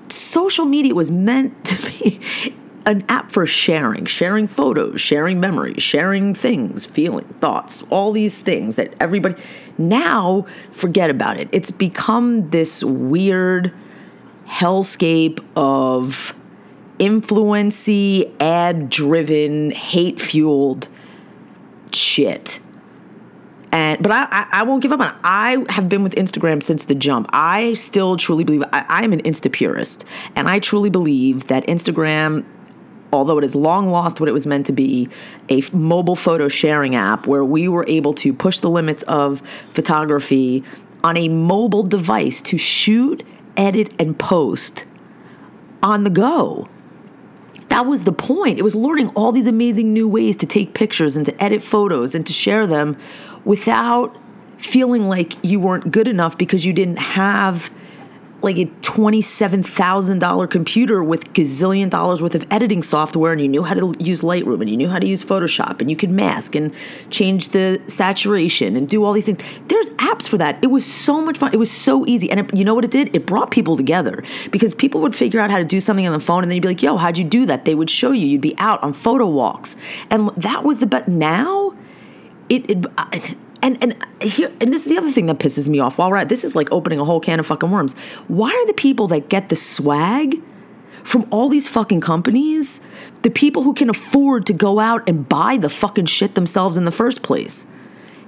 social 0.08 0.64
media 0.64 0.94
was 0.94 1.10
meant 1.10 1.64
to 1.64 1.90
be 1.90 2.20
an 2.86 3.04
app 3.08 3.32
for 3.32 3.44
sharing, 3.44 4.06
sharing 4.06 4.46
photos, 4.46 5.00
sharing 5.00 5.40
memories, 5.40 5.82
sharing 5.82 6.34
things, 6.34 6.86
feeling, 6.86 7.26
thoughts, 7.40 7.82
all 7.90 8.12
these 8.12 8.38
things 8.38 8.76
that 8.76 8.94
everybody 9.00 9.34
now 9.76 10.46
forget 10.70 11.10
about 11.10 11.36
it. 11.36 11.48
It's 11.52 11.70
become 11.70 12.50
this 12.50 12.84
weird 12.84 13.74
hellscape 14.46 15.44
of 15.56 16.34
influency, 16.98 18.32
ad 18.40 18.88
driven, 18.88 19.72
hate 19.72 20.20
fueled 20.20 20.88
shit 21.92 22.60
and 23.76 24.02
but 24.02 24.10
I, 24.10 24.46
I, 24.52 24.62
won't 24.62 24.82
give 24.82 24.92
up 24.92 25.00
on 25.00 25.08
it. 25.08 25.16
I 25.22 25.64
have 25.68 25.88
been 25.88 26.02
with 26.02 26.14
Instagram 26.14 26.62
since 26.62 26.84
the 26.84 26.94
jump. 26.94 27.28
I 27.32 27.74
still 27.74 28.16
truly 28.16 28.42
believe 28.42 28.62
I, 28.72 29.04
am 29.04 29.12
an 29.12 29.22
Insta 29.22 29.52
purist, 29.52 30.04
and 30.34 30.48
I 30.48 30.60
truly 30.60 30.88
believe 30.88 31.48
that 31.48 31.66
Instagram. 31.66 32.46
Although 33.12 33.38
it 33.38 33.42
has 33.42 33.54
long 33.54 33.86
lost 33.86 34.20
what 34.20 34.28
it 34.28 34.32
was 34.32 34.46
meant 34.46 34.66
to 34.66 34.72
be, 34.72 35.08
a 35.48 35.62
mobile 35.72 36.16
photo 36.16 36.48
sharing 36.48 36.94
app 36.94 37.26
where 37.26 37.44
we 37.44 37.68
were 37.68 37.84
able 37.88 38.14
to 38.14 38.32
push 38.32 38.60
the 38.60 38.70
limits 38.70 39.02
of 39.04 39.42
photography 39.70 40.64
on 41.04 41.16
a 41.16 41.28
mobile 41.28 41.82
device 41.82 42.40
to 42.42 42.58
shoot, 42.58 43.24
edit, 43.56 43.94
and 44.00 44.18
post 44.18 44.84
on 45.82 46.04
the 46.04 46.10
go 46.10 46.68
that 47.68 47.84
was 47.84 48.04
the 48.04 48.12
point. 48.12 48.58
It 48.58 48.62
was 48.62 48.74
learning 48.74 49.08
all 49.10 49.32
these 49.32 49.46
amazing 49.46 49.92
new 49.92 50.08
ways 50.08 50.36
to 50.36 50.46
take 50.46 50.72
pictures 50.72 51.16
and 51.16 51.26
to 51.26 51.42
edit 51.42 51.62
photos 51.62 52.14
and 52.14 52.26
to 52.26 52.32
share 52.32 52.66
them 52.66 52.96
without 53.44 54.16
feeling 54.56 55.08
like 55.08 55.36
you 55.44 55.60
weren't 55.60 55.90
good 55.90 56.08
enough 56.08 56.38
because 56.38 56.64
you 56.64 56.72
didn't 56.72 56.96
have 56.96 57.70
like 58.46 58.56
a 58.56 58.64
$27,000 58.80 60.50
computer 60.50 61.04
with 61.04 61.32
gazillion 61.34 61.90
dollars 61.90 62.22
worth 62.22 62.34
of 62.34 62.44
editing 62.50 62.82
software 62.82 63.32
and 63.32 63.42
you 63.42 63.48
knew 63.48 63.64
how 63.64 63.74
to 63.74 63.94
use 63.98 64.22
Lightroom 64.22 64.62
and 64.62 64.70
you 64.70 64.76
knew 64.76 64.88
how 64.88 64.98
to 64.98 65.06
use 65.06 65.22
Photoshop 65.22 65.80
and 65.80 65.90
you 65.90 65.96
could 65.96 66.10
mask 66.10 66.54
and 66.54 66.72
change 67.10 67.50
the 67.50 67.82
saturation 67.88 68.76
and 68.76 68.88
do 68.88 69.04
all 69.04 69.12
these 69.12 69.26
things. 69.26 69.40
There's 69.66 69.90
apps 69.90 70.26
for 70.26 70.38
that. 70.38 70.58
It 70.62 70.68
was 70.68 70.86
so 70.86 71.20
much 71.20 71.38
fun. 71.38 71.52
It 71.52 71.58
was 71.58 71.70
so 71.70 72.06
easy. 72.06 72.30
And 72.30 72.40
it, 72.40 72.56
you 72.56 72.64
know 72.64 72.74
what 72.74 72.84
it 72.84 72.90
did? 72.90 73.14
It 73.14 73.26
brought 73.26 73.50
people 73.50 73.76
together 73.76 74.22
because 74.50 74.72
people 74.72 75.02
would 75.02 75.14
figure 75.14 75.40
out 75.40 75.50
how 75.50 75.58
to 75.58 75.64
do 75.64 75.80
something 75.80 76.06
on 76.06 76.12
the 76.12 76.24
phone 76.24 76.42
and 76.42 76.50
then 76.50 76.56
you'd 76.56 76.62
be 76.62 76.68
like, 76.68 76.82
yo, 76.82 76.96
how'd 76.96 77.18
you 77.18 77.24
do 77.24 77.44
that? 77.46 77.66
They 77.66 77.74
would 77.74 77.90
show 77.90 78.12
you. 78.12 78.26
You'd 78.26 78.40
be 78.40 78.56
out 78.56 78.82
on 78.82 78.92
photo 78.92 79.26
walks. 79.26 79.76
And 80.08 80.30
that 80.36 80.64
was 80.64 80.78
the 80.78 80.86
but 80.86 81.08
Now, 81.08 81.74
it, 82.48 82.70
it 82.70 83.36
and 83.66 83.82
and 83.82 84.22
here 84.22 84.50
and 84.60 84.72
this 84.72 84.86
is 84.86 84.92
the 84.92 84.96
other 84.96 85.10
thing 85.10 85.26
that 85.26 85.38
pisses 85.38 85.68
me 85.68 85.80
off 85.80 85.98
while 85.98 86.10
we're 86.10 86.16
at 86.16 86.28
this 86.28 86.44
is 86.44 86.54
like 86.54 86.70
opening 86.72 87.00
a 87.00 87.04
whole 87.04 87.20
can 87.20 87.40
of 87.40 87.46
fucking 87.46 87.70
worms 87.70 87.94
why 88.28 88.50
are 88.50 88.66
the 88.66 88.72
people 88.72 89.08
that 89.08 89.28
get 89.28 89.48
the 89.48 89.56
swag 89.56 90.40
from 91.02 91.26
all 91.30 91.48
these 91.48 91.68
fucking 91.68 92.00
companies 92.00 92.80
the 93.22 93.30
people 93.30 93.62
who 93.62 93.74
can 93.74 93.90
afford 93.90 94.46
to 94.46 94.52
go 94.52 94.78
out 94.78 95.06
and 95.08 95.28
buy 95.28 95.56
the 95.56 95.68
fucking 95.68 96.06
shit 96.06 96.34
themselves 96.34 96.76
in 96.76 96.84
the 96.84 96.92
first 96.92 97.22
place 97.22 97.66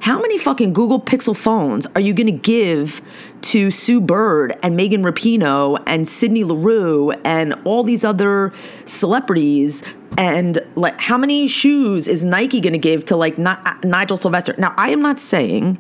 How 0.01 0.21
many 0.21 0.39
fucking 0.39 0.75
Google 0.75 1.01
Pixel 1.01 1.37
phones 1.37 1.87
are 1.95 2.01
you 2.01 2.15
going 2.15 2.27
to 2.29 2.33
give 2.33 3.03
to 3.43 3.71
Sue 3.71 4.01
Bird 4.01 4.57
and 4.63 4.77
Megan 4.77 5.03
Rapinoe 5.03 5.83
and 5.87 6.07
Sydney 6.07 6.45
Leroux 6.45 7.11
and 7.25 7.55
all 7.65 7.83
these 7.83 8.05
other 8.05 8.53
celebrities? 8.85 9.83
And 10.17 10.65
like, 10.75 11.01
how 11.01 11.19
many 11.19 11.47
shoes 11.47 12.09
is 12.09 12.25
Nike 12.25 12.61
going 12.61 12.73
to 12.73 12.79
give 12.79 13.05
to 13.07 13.17
like 13.17 13.39
Nigel 13.39 14.17
Sylvester? 14.17 14.55
Now, 14.59 14.75
I 14.77 14.91
am 14.91 15.03
not 15.03 15.21
saying 15.21 15.79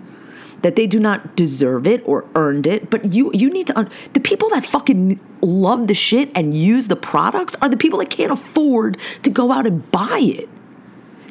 that 0.62 0.76
they 0.76 0.87
do 0.87 0.99
not 0.99 1.37
deserve 1.37 1.87
it 1.87 2.02
or 2.06 2.25
earned 2.35 2.66
it, 2.66 2.90
but 2.90 3.12
you 3.12 3.30
you 3.32 3.50
need 3.50 3.66
to 3.68 3.78
un- 3.78 3.90
the 4.12 4.20
people 4.20 4.49
that 4.50 4.64
fucking 4.64 5.20
love 5.40 5.87
the 5.87 5.94
shit 5.94 6.30
and 6.35 6.56
use 6.56 6.88
the 6.88 6.97
products 6.97 7.54
are 7.62 7.68
the 7.68 7.76
people 7.76 7.99
that 8.00 8.11
can't 8.11 8.32
afford 8.32 8.99
to 9.23 9.30
go 9.30 9.52
out 9.52 9.66
and 9.66 9.88
buy 9.90 10.18
it. 10.20 10.49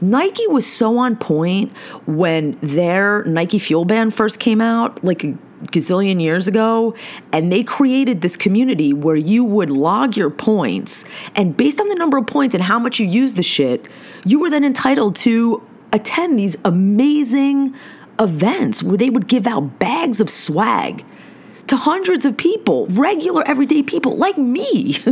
Nike 0.02 0.48
was 0.48 0.66
so 0.66 0.98
on 1.00 1.16
point 1.16 1.76
when 2.06 2.58
their 2.62 3.24
Nike 3.26 3.60
Fuel 3.60 3.86
Band 3.86 4.14
first 4.14 4.40
came 4.40 4.62
out, 4.62 5.04
like 5.04 5.26
gazillion 5.66 6.22
years 6.22 6.48
ago, 6.48 6.96
and 7.32 7.52
they 7.52 7.64
created 7.64 8.22
this 8.22 8.38
community 8.38 8.94
where 8.94 9.16
you 9.16 9.44
would 9.44 9.70
log 9.70 10.16
your 10.16 10.30
points, 10.30 11.04
and 11.36 11.58
based 11.58 11.80
on 11.80 11.90
the 11.90 11.96
number 11.96 12.18
of 12.18 12.28
points 12.28 12.56
and 12.56 12.64
how 12.64 12.80
much 12.80 13.00
you 13.00 13.08
use 13.08 13.34
the 13.34 13.44
shit, 13.44 13.86
you 14.26 14.40
were 14.40 14.50
then 14.50 14.64
entitled 14.64 15.16
to 15.16 15.62
attend 15.92 16.38
these 16.38 16.56
amazing 16.66 17.74
events 18.20 18.84
where 18.84 18.98
they 18.98 19.10
would 19.10 19.28
give 19.28 19.48
out 19.48 19.80
bags 19.80 20.20
of 20.20 20.30
swag 20.30 21.06
to 21.68 21.76
hundreds 21.76 22.26
of 22.26 22.38
people, 22.38 22.88
regular 22.88 23.46
everyday 23.48 23.84
people 23.84 24.16
like 24.16 24.38
me. 24.38 24.98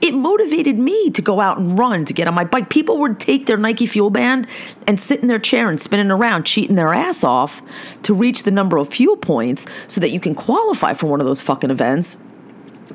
It 0.00 0.12
motivated 0.12 0.78
me 0.78 1.10
to 1.10 1.22
go 1.22 1.40
out 1.40 1.58
and 1.58 1.78
run, 1.78 2.04
to 2.04 2.12
get 2.12 2.28
on 2.28 2.34
my 2.34 2.44
bike. 2.44 2.70
People 2.70 2.98
would 2.98 3.20
take 3.20 3.46
their 3.46 3.56
Nike 3.56 3.86
Fuel 3.86 4.10
Band 4.10 4.46
and 4.86 5.00
sit 5.00 5.20
in 5.20 5.28
their 5.28 5.38
chair 5.38 5.68
and 5.68 5.80
spinning 5.80 6.10
around, 6.10 6.44
cheating 6.44 6.76
their 6.76 6.92
ass 6.92 7.24
off 7.24 7.62
to 8.02 8.14
reach 8.14 8.42
the 8.42 8.50
number 8.50 8.76
of 8.76 8.88
fuel 8.88 9.16
points 9.16 9.66
so 9.88 10.00
that 10.00 10.10
you 10.10 10.20
can 10.20 10.34
qualify 10.34 10.94
for 10.94 11.06
one 11.06 11.20
of 11.20 11.26
those 11.26 11.42
fucking 11.42 11.70
events. 11.70 12.16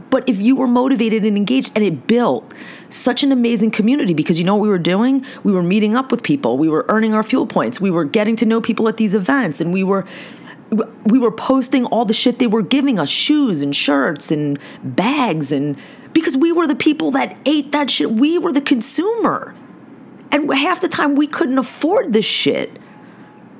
But 0.10 0.28
if 0.30 0.40
you 0.40 0.56
were 0.56 0.68
motivated 0.68 1.26
and 1.26 1.36
engaged, 1.38 1.72
and 1.76 1.84
it 1.84 2.08
built 2.08 2.54
such 2.90 3.24
an 3.24 3.32
amazing 3.32 3.72
community 3.72 4.14
because 4.14 4.40
you 4.40 4.46
know 4.46 4.56
what 4.56 4.62
we 4.62 4.70
were 4.70 4.78
doing? 4.78 5.26
We 5.44 5.52
were 5.52 5.64
meeting 5.64 5.96
up 5.96 6.12
with 6.12 6.24
people, 6.24 6.58
we 6.58 6.70
were 6.70 6.86
earning 6.90 7.14
our 7.14 7.24
fuel 7.24 7.48
points, 7.48 7.82
we 7.82 7.92
were 7.92 8.06
getting 8.06 8.36
to 8.38 8.46
know 8.46 8.62
people 8.62 8.88
at 8.88 8.98
these 8.98 9.16
events, 9.16 9.60
and 9.60 9.74
we 9.74 9.84
were 9.84 10.06
we 11.06 11.20
were 11.20 11.32
posting 11.32 11.86
all 11.86 12.06
the 12.06 12.14
shit 12.14 12.40
they 12.40 12.48
were 12.48 12.64
giving 12.64 12.98
us 12.98 13.10
shoes 13.10 13.62
and 13.62 13.76
shirts 13.76 14.32
and 14.32 14.58
bags 14.84 15.52
and 15.52 15.78
because 16.26 16.38
we 16.38 16.52
were 16.52 16.66
the 16.66 16.74
people 16.74 17.12
that 17.12 17.38
ate 17.46 17.72
that 17.72 17.92
shit. 17.92 18.10
We 18.10 18.40
were 18.40 18.52
the 18.52 18.60
consumer. 18.60 19.54
And 20.32 20.52
half 20.52 20.82
the 20.82 20.88
time 20.88 21.14
we 21.14 21.28
couldn't 21.28 21.60
afford 21.60 22.14
this 22.14 22.26
shit. 22.26 22.80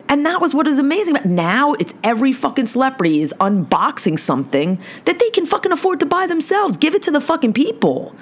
And 0.10 0.26
that 0.26 0.42
was 0.42 0.56
what 0.56 0.66
was 0.66 0.80
amazing. 0.80 1.16
Now 1.26 1.74
it's 1.74 1.94
every 2.04 2.32
fucking 2.32 2.66
celebrity 2.66 3.22
is 3.22 3.36
unboxing 3.40 4.18
something 4.18 4.80
that 5.06 5.20
they 5.20 5.30
can 5.30 5.46
fucking 5.46 5.72
afford 5.72 6.00
to 6.00 6.08
buy 6.08 6.26
themselves. 6.26 6.76
Give 6.76 6.96
it 6.96 7.04
to 7.04 7.12
the 7.12 7.22
fucking 7.22 7.54
people. 7.54 8.16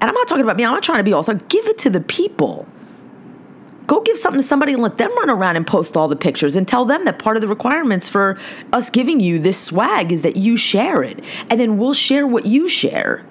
And 0.00 0.08
I'm 0.08 0.14
not 0.14 0.28
talking 0.28 0.44
about 0.44 0.56
me. 0.56 0.64
I'm 0.64 0.74
not 0.74 0.84
trying 0.84 0.98
to 0.98 1.04
be 1.04 1.12
all 1.12 1.24
star. 1.24 1.34
Give 1.34 1.66
it 1.66 1.78
to 1.78 1.90
the 1.90 2.00
people. 2.00 2.68
Go 3.88 4.02
give 4.02 4.16
something 4.16 4.40
to 4.40 4.46
somebody 4.46 4.74
and 4.74 4.82
let 4.82 4.98
them 4.98 5.10
run 5.18 5.30
around 5.30 5.56
and 5.56 5.66
post 5.66 5.96
all 5.96 6.06
the 6.06 6.14
pictures 6.14 6.54
and 6.54 6.68
tell 6.68 6.84
them 6.84 7.06
that 7.06 7.18
part 7.18 7.36
of 7.36 7.40
the 7.40 7.48
requirements 7.48 8.08
for 8.08 8.38
us 8.72 8.88
giving 8.88 9.18
you 9.18 9.40
this 9.40 9.60
swag 9.60 10.12
is 10.12 10.22
that 10.22 10.36
you 10.36 10.56
share 10.56 11.02
it. 11.02 11.24
And 11.50 11.58
then 11.58 11.76
we'll 11.76 11.92
share 11.92 12.24
what 12.24 12.46
you 12.46 12.68
share 12.68 13.24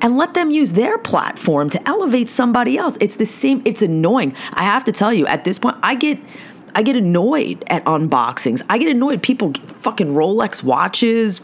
and 0.00 0.16
let 0.16 0.34
them 0.34 0.50
use 0.50 0.72
their 0.72 0.98
platform 0.98 1.70
to 1.70 1.88
elevate 1.88 2.28
somebody 2.28 2.78
else. 2.78 2.96
It's 3.00 3.16
the 3.16 3.26
same, 3.26 3.62
it's 3.64 3.82
annoying. 3.82 4.34
I 4.52 4.64
have 4.64 4.84
to 4.84 4.92
tell 4.92 5.12
you, 5.12 5.26
at 5.26 5.44
this 5.44 5.58
point, 5.58 5.76
I 5.82 5.94
get 5.94 6.18
I 6.74 6.82
get 6.82 6.96
annoyed 6.96 7.64
at 7.68 7.84
unboxings. 7.86 8.62
I 8.68 8.78
get 8.78 8.88
annoyed 8.88 9.22
people 9.22 9.48
get 9.50 9.68
fucking 9.80 10.08
Rolex 10.08 10.62
watches, 10.62 11.40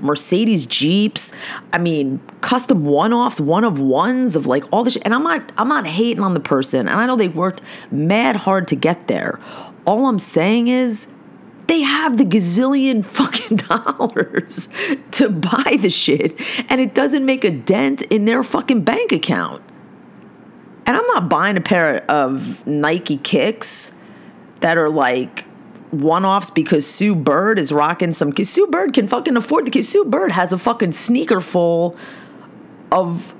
Mercedes 0.00 0.66
Jeeps. 0.66 1.32
I 1.72 1.78
mean, 1.78 2.20
custom 2.42 2.84
one-offs, 2.84 3.40
one 3.40 3.64
of 3.64 3.78
ones 3.78 4.36
of 4.36 4.46
like 4.46 4.64
all 4.72 4.84
this. 4.84 4.94
Shit. 4.94 5.02
And 5.04 5.14
I'm 5.14 5.22
not 5.22 5.50
I'm 5.56 5.68
not 5.68 5.86
hating 5.86 6.22
on 6.22 6.34
the 6.34 6.40
person. 6.40 6.88
And 6.88 7.00
I 7.00 7.06
know 7.06 7.16
they 7.16 7.28
worked 7.28 7.62
mad 7.90 8.36
hard 8.36 8.68
to 8.68 8.76
get 8.76 9.08
there. 9.08 9.40
All 9.86 10.06
I'm 10.08 10.18
saying 10.18 10.68
is 10.68 11.08
they 11.66 11.80
have 11.80 12.16
the 12.18 12.24
gazillion 12.24 13.04
fucking 13.04 13.58
dollars 13.58 14.68
to 15.12 15.28
buy 15.28 15.76
the 15.80 15.90
shit, 15.90 16.40
and 16.70 16.80
it 16.80 16.94
doesn't 16.94 17.24
make 17.24 17.44
a 17.44 17.50
dent 17.50 18.02
in 18.02 18.24
their 18.24 18.42
fucking 18.42 18.82
bank 18.82 19.12
account. 19.12 19.62
And 20.86 20.96
I'm 20.96 21.06
not 21.06 21.28
buying 21.28 21.56
a 21.56 21.60
pair 21.60 22.08
of 22.08 22.64
Nike 22.66 23.16
kicks 23.16 23.92
that 24.60 24.78
are 24.78 24.88
like 24.88 25.44
one 25.90 26.24
offs 26.24 26.50
because 26.50 26.86
Sue 26.86 27.16
Bird 27.16 27.58
is 27.58 27.72
rocking 27.72 28.12
some. 28.12 28.32
Sue 28.32 28.66
Bird 28.68 28.92
can 28.92 29.08
fucking 29.08 29.36
afford 29.36 29.66
the 29.66 29.70
kicks. 29.70 29.88
Sue 29.88 30.04
Bird 30.04 30.32
has 30.32 30.52
a 30.52 30.58
fucking 30.58 30.92
sneaker 30.92 31.40
full 31.40 31.96
of 32.92 33.34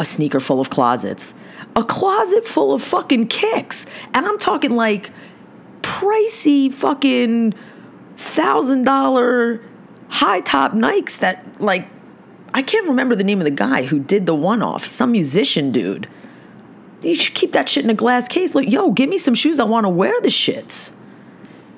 a 0.00 0.04
sneaker 0.04 0.40
full 0.40 0.60
of 0.60 0.70
closets, 0.70 1.34
a 1.76 1.84
closet 1.84 2.46
full 2.46 2.72
of 2.72 2.82
fucking 2.82 3.28
kicks, 3.28 3.86
and 4.12 4.26
I'm 4.26 4.38
talking 4.38 4.74
like 4.74 5.10
pricey 5.82 6.72
fucking 6.72 7.54
thousand 8.18 8.82
dollar 8.82 9.60
high 10.08 10.40
top 10.40 10.72
Nikes 10.72 11.20
that 11.20 11.60
like 11.60 11.88
I 12.52 12.62
can't 12.62 12.88
remember 12.88 13.14
the 13.14 13.24
name 13.24 13.40
of 13.40 13.44
the 13.44 13.50
guy 13.50 13.84
who 13.84 14.00
did 14.00 14.26
the 14.26 14.34
one 14.34 14.60
off. 14.60 14.86
Some 14.86 15.12
musician 15.12 15.70
dude. 15.70 16.08
You 17.00 17.14
should 17.14 17.34
keep 17.34 17.52
that 17.52 17.68
shit 17.68 17.84
in 17.84 17.90
a 17.90 17.94
glass 17.94 18.26
case. 18.26 18.56
Like, 18.56 18.68
yo, 18.68 18.90
give 18.90 19.08
me 19.08 19.18
some 19.18 19.34
shoes. 19.34 19.60
I 19.60 19.64
want 19.64 19.84
to 19.84 19.88
wear 19.88 20.20
the 20.20 20.28
shits. 20.28 20.92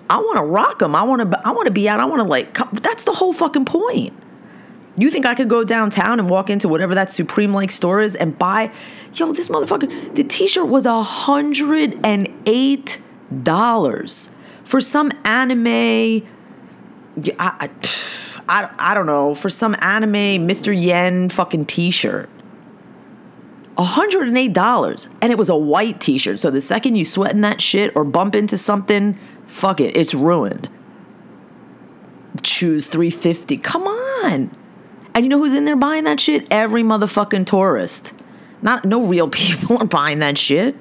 I 0.09 0.16
want 0.16 0.38
to 0.38 0.42
rock 0.42 0.78
them. 0.78 0.94
I 0.94 1.02
want 1.02 1.30
to. 1.30 1.40
I 1.47 1.50
want 1.50 1.66
to 1.66 1.73
be 1.73 1.88
out. 1.88 2.00
I 2.00 2.06
want 2.06 2.20
to 2.20 2.25
like. 2.25 2.54
Come. 2.54 2.70
That's 2.73 3.04
the 3.04 3.12
whole 3.12 3.35
fucking 3.35 3.66
point. 3.66 4.14
You 4.97 5.11
think 5.11 5.26
I 5.26 5.35
could 5.35 5.49
go 5.49 5.62
downtown 5.62 6.18
and 6.18 6.30
walk 6.30 6.49
into 6.49 6.68
whatever 6.68 6.94
that 6.94 7.11
Supreme 7.11 7.52
like 7.52 7.70
store 7.70 8.00
is 8.00 8.16
and 8.16 8.38
buy? 8.38 8.73
Yo, 9.12 9.32
this 9.32 9.49
motherfucker. 9.49 10.14
The 10.14 10.25
T-shirt 10.25 10.68
was 10.68 10.87
a 10.87 11.02
hundred 11.02 11.99
and 12.02 12.32
eight 12.47 13.00
dollars 13.42 14.30
for 14.70 14.80
some 14.80 15.10
anime 15.24 16.24
I, 17.40 17.68
I, 18.48 18.70
I, 18.78 18.94
don't 18.94 19.06
know. 19.06 19.34
For 19.34 19.50
some 19.50 19.74
anime 19.80 20.46
Mr. 20.46 20.72
Yen 20.80 21.28
fucking 21.28 21.66
t-shirt. 21.66 22.30
$108 23.76 25.08
and 25.20 25.32
it 25.32 25.36
was 25.36 25.48
a 25.48 25.56
white 25.56 26.00
t-shirt. 26.00 26.38
So 26.38 26.52
the 26.52 26.60
second 26.60 26.94
you 26.94 27.04
sweat 27.04 27.32
in 27.32 27.40
that 27.40 27.60
shit 27.60 27.94
or 27.96 28.04
bump 28.04 28.36
into 28.36 28.56
something 28.56 29.18
fuck 29.48 29.80
it. 29.80 29.96
It's 29.96 30.14
ruined. 30.14 30.68
Choose 32.42 32.86
350 32.86 33.56
come 33.58 33.88
on. 33.88 34.56
And 35.16 35.24
you 35.24 35.28
know 35.28 35.38
who's 35.38 35.52
in 35.52 35.64
there 35.64 35.74
buying 35.74 36.04
that 36.04 36.20
shit? 36.20 36.46
Every 36.48 36.84
motherfucking 36.84 37.46
tourist. 37.46 38.12
Not 38.62 38.84
no 38.84 39.04
real 39.04 39.28
people 39.32 39.78
are 39.78 39.86
buying 39.86 40.20
that 40.20 40.38
shit. 40.38 40.76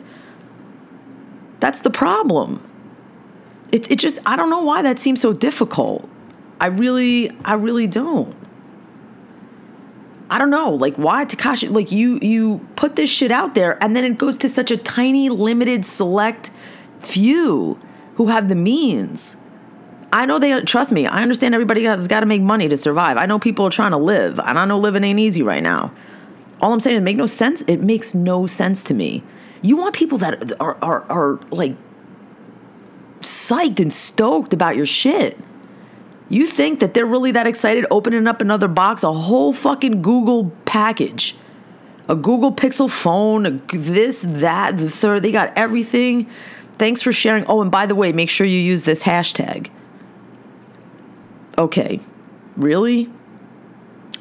That's 1.60 1.82
the 1.82 1.90
problem 1.90 2.69
it, 3.72 3.92
it 3.92 4.00
just, 4.00 4.20
I 4.26 4.36
don't 4.36 4.50
know 4.50 4.64
why 4.64 4.82
that 4.82 5.00
seems 5.00 5.22
so 5.22 5.34
difficult. 5.34 6.08
I 6.60 6.68
really, 6.68 7.32
I 7.46 7.54
really 7.54 7.88
don't. 7.88 8.36
I 10.30 10.38
don't 10.38 10.52
know, 10.52 10.72
like 10.72 10.96
why 10.96 11.26
Takashi, 11.26 11.72
Like 11.72 11.92
you, 11.92 12.20
you 12.22 12.68
put 12.76 12.96
this 12.96 13.10
shit 13.10 13.32
out 13.32 13.56
there, 13.56 13.82
and 13.84 13.96
then 13.96 14.04
it 14.06 14.18
goes 14.18 14.38
to 14.38 14.50
such 14.50 14.70
a 14.70 14.78
tiny, 14.78 15.30
limited, 15.30 15.86
select 15.86 16.52
few 17.00 17.80
who 18.16 18.28
have 18.28 18.48
the 18.48 18.56
means. 18.56 19.38
I 20.12 20.26
know 20.26 20.38
they 20.40 20.60
trust 20.62 20.92
me. 20.92 21.08
I 21.08 21.22
understand 21.22 21.54
everybody 21.54 21.84
has 21.84 22.08
got 22.08 22.20
to 22.20 22.26
make 22.26 22.42
money 22.42 22.68
to 22.70 22.78
survive. 22.78 23.18
I 23.18 23.26
know 23.26 23.40
people 23.40 23.66
are 23.66 23.72
trying 23.72 23.92
to 23.92 23.98
live, 23.98 24.40
and 24.40 24.60
I 24.60 24.66
know 24.66 24.78
living 24.78 25.04
ain't 25.04 25.20
easy 25.20 25.42
right 25.42 25.64
now. 25.64 25.92
All 26.62 26.74
I'm 26.74 26.80
saying 26.80 26.98
is, 26.98 27.02
make 27.02 27.18
no 27.18 27.26
sense. 27.26 27.64
It 27.64 27.78
makes 27.78 28.14
no 28.14 28.46
sense 28.46 28.84
to 28.84 28.94
me. 28.94 29.24
You 29.62 29.78
want 29.78 29.96
people 29.96 30.18
that 30.20 30.60
are 30.60 30.78
are, 30.82 31.04
are 31.12 31.40
like 31.52 31.76
psyched 33.22 33.80
and 33.80 33.94
stoked 33.94 34.54
about 34.54 34.76
your 34.76 34.86
shit. 34.86 35.38
You 36.30 36.46
think 36.46 36.80
that 36.80 36.94
they're 36.94 37.06
really 37.06 37.32
that 37.32 37.48
excited 37.48 37.86
opening 37.90 38.28
up 38.28 38.42
another 38.42 38.68
box, 38.68 39.04
a 39.04 39.12
whole 39.12 39.52
fucking 39.52 40.02
Google 40.02 40.52
package, 40.66 41.36
a 42.08 42.16
Google 42.16 42.54
Pixel 42.54 42.90
phone, 42.90 43.62
this, 43.72 44.22
that, 44.26 44.78
the 44.78 44.90
third. 44.90 45.24
They 45.24 45.32
got 45.32 45.52
everything. 45.56 46.30
Thanks 46.74 47.02
for 47.02 47.12
sharing. 47.12 47.46
Oh, 47.48 47.62
and 47.62 47.72
by 47.72 47.86
the 47.88 47.96
way, 47.96 48.12
make 48.12 48.30
sure 48.30 48.46
you 48.46 48.60
use 48.60 48.84
this 48.84 49.04
hashtag. 49.04 49.70
Okay, 51.58 52.00
really? 52.56 53.12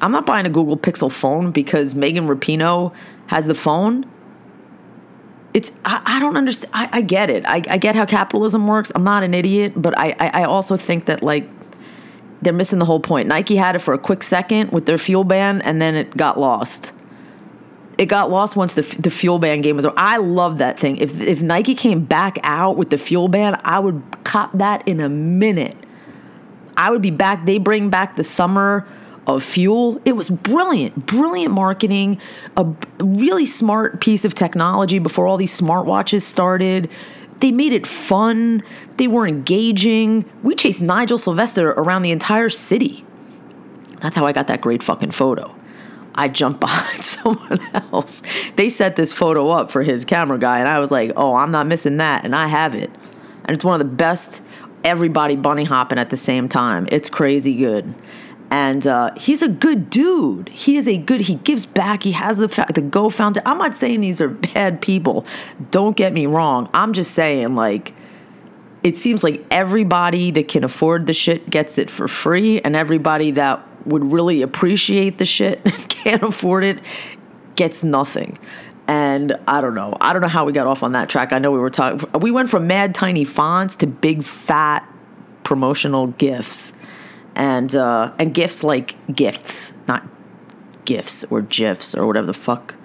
I'm 0.01 0.11
not 0.11 0.25
buying 0.25 0.45
a 0.45 0.49
Google 0.49 0.77
Pixel 0.77 1.11
phone 1.11 1.51
because 1.51 1.93
Megan 1.93 2.27
Rapinoe 2.27 2.93
has 3.27 3.47
the 3.47 3.55
phone 3.55 4.09
it's 5.59 5.71
I, 5.83 6.01
I 6.05 6.19
don't 6.21 6.37
understand. 6.37 6.73
I, 6.73 6.89
I 6.93 7.01
get 7.01 7.29
it. 7.29 7.45
I, 7.45 7.61
I 7.69 7.77
get 7.77 7.93
how 7.93 8.05
capitalism 8.05 8.65
works. 8.65 8.93
I'm 8.95 9.03
not 9.03 9.23
an 9.23 9.33
idiot, 9.33 9.73
but 9.75 9.93
I, 9.97 10.15
I, 10.17 10.41
I 10.41 10.43
also 10.45 10.77
think 10.77 11.05
that 11.05 11.21
like 11.21 11.49
they're 12.41 12.53
missing 12.53 12.79
the 12.79 12.85
whole 12.85 13.01
point. 13.01 13.27
Nike 13.27 13.57
had 13.57 13.75
it 13.75 13.79
for 13.79 13.93
a 13.93 13.99
quick 13.99 14.23
second 14.23 14.71
with 14.71 14.85
their 14.85 14.97
fuel 14.97 15.25
band, 15.25 15.61
and 15.65 15.81
then 15.81 15.95
it 15.95 16.15
got 16.15 16.39
lost. 16.39 16.93
it 17.99 18.05
got 18.05 18.31
lost 18.31 18.55
once 18.55 18.73
the 18.75 18.83
the 18.97 19.09
fuel 19.09 19.39
band 19.39 19.61
game 19.61 19.75
was 19.75 19.85
over. 19.85 19.93
I 19.97 20.17
love 20.17 20.57
that 20.59 20.79
thing. 20.79 20.95
If 20.97 21.19
if 21.19 21.41
Nike 21.41 21.75
came 21.75 22.05
back 22.05 22.39
out 22.43 22.77
with 22.77 22.89
the 22.91 22.97
fuel 22.97 23.27
band, 23.27 23.57
I 23.65 23.79
would 23.79 24.01
cop 24.23 24.57
that 24.57 24.87
in 24.87 25.01
a 25.01 25.09
minute. 25.09 25.75
I 26.77 26.91
would 26.91 27.01
be 27.01 27.11
back. 27.11 27.45
They 27.45 27.57
bring 27.57 27.89
back 27.89 28.15
the 28.15 28.23
summer 28.23 28.87
of 29.35 29.43
fuel. 29.43 30.01
It 30.05 30.13
was 30.13 30.29
brilliant, 30.29 31.05
brilliant 31.05 31.53
marketing, 31.53 32.19
a 32.57 32.65
really 32.99 33.45
smart 33.45 34.01
piece 34.01 34.25
of 34.25 34.33
technology 34.33 34.99
before 34.99 35.27
all 35.27 35.37
these 35.37 35.59
smartwatches 35.59 36.21
started. 36.21 36.89
They 37.39 37.51
made 37.51 37.73
it 37.73 37.87
fun. 37.87 38.63
They 38.97 39.07
were 39.07 39.27
engaging. 39.27 40.29
We 40.43 40.55
chased 40.55 40.81
Nigel 40.81 41.17
Sylvester 41.17 41.69
around 41.71 42.01
the 42.01 42.11
entire 42.11 42.49
city. 42.49 43.05
That's 44.01 44.15
how 44.15 44.25
I 44.25 44.33
got 44.33 44.47
that 44.47 44.61
great 44.61 44.83
fucking 44.83 45.11
photo. 45.11 45.55
I 46.15 46.27
jumped 46.27 46.59
behind 46.59 47.05
someone 47.05 47.59
else. 47.73 48.21
They 48.55 48.69
set 48.69 48.95
this 48.95 49.13
photo 49.13 49.49
up 49.51 49.71
for 49.71 49.83
his 49.83 50.05
camera 50.05 50.37
guy, 50.37 50.59
and 50.59 50.67
I 50.67 50.79
was 50.79 50.91
like, 50.91 51.11
oh, 51.15 51.35
I'm 51.35 51.51
not 51.51 51.67
missing 51.67 51.97
that. 51.97 52.25
And 52.25 52.35
I 52.35 52.47
have 52.47 52.75
it. 52.75 52.91
And 53.45 53.55
it's 53.55 53.65
one 53.65 53.79
of 53.79 53.87
the 53.87 53.95
best, 53.95 54.41
everybody 54.83 55.35
bunny 55.35 55.63
hopping 55.63 55.97
at 55.97 56.09
the 56.09 56.17
same 56.17 56.49
time. 56.49 56.87
It's 56.91 57.09
crazy 57.09 57.55
good. 57.55 57.95
And 58.51 58.87
uh, 58.87 59.11
he's 59.15 59.43
a 59.43 59.47
good 59.47 59.89
dude. 59.89 60.49
He 60.49 60.77
is 60.77 60.87
a 60.87 60.97
good. 60.97 61.21
He 61.21 61.35
gives 61.35 61.65
back. 61.65 62.03
He 62.03 62.13
has 62.13 62.37
the 62.37 62.49
fact. 62.49 62.73
the 62.75 62.81
Go 62.81 63.09
Fountain. 63.09 63.43
I'm 63.45 63.59
not 63.59 63.75
saying 63.75 64.01
these 64.01 64.21
are 64.21 64.29
bad 64.29 64.81
people. 64.81 65.25
Don't 65.69 65.95
get 65.95 66.13
me 66.13 66.25
wrong. 66.25 66.69
I'm 66.73 66.93
just 66.93 67.11
saying 67.11 67.55
like 67.55 67.93
it 68.83 68.97
seems 68.97 69.23
like 69.23 69.45
everybody 69.51 70.31
that 70.31 70.47
can 70.47 70.63
afford 70.63 71.05
the 71.05 71.13
shit 71.13 71.49
gets 71.49 71.77
it 71.77 71.91
for 71.91 72.07
free, 72.07 72.59
and 72.61 72.75
everybody 72.75 73.31
that 73.31 73.63
would 73.85 74.11
really 74.11 74.41
appreciate 74.41 75.19
the 75.19 75.25
shit 75.25 75.61
and 75.65 75.89
can't 75.89 76.23
afford 76.23 76.63
it 76.63 76.79
gets 77.55 77.83
nothing. 77.83 78.39
And 78.87 79.37
I 79.47 79.61
don't 79.61 79.75
know. 79.75 79.95
I 80.01 80.13
don't 80.13 80.23
know 80.23 80.27
how 80.27 80.45
we 80.45 80.53
got 80.53 80.65
off 80.65 80.81
on 80.81 80.93
that 80.93 81.09
track. 81.09 81.31
I 81.33 81.37
know 81.37 81.51
we 81.51 81.59
were 81.59 81.69
talking. 81.69 82.09
We 82.19 82.31
went 82.31 82.49
from 82.49 82.65
mad 82.65 82.95
tiny 82.95 83.25
fonts 83.25 83.75
to 83.77 83.87
big 83.87 84.23
fat 84.23 84.87
promotional 85.43 86.07
gifts 86.07 86.73
and 87.35 87.75
uh, 87.75 88.13
and 88.19 88.33
gifts 88.33 88.63
like 88.63 88.95
gifts, 89.15 89.73
not 89.87 90.05
gifts 90.85 91.23
or 91.25 91.41
gifs 91.41 91.95
or 91.95 92.07
whatever 92.07 92.27
the 92.27 92.33
fuck 92.33 92.75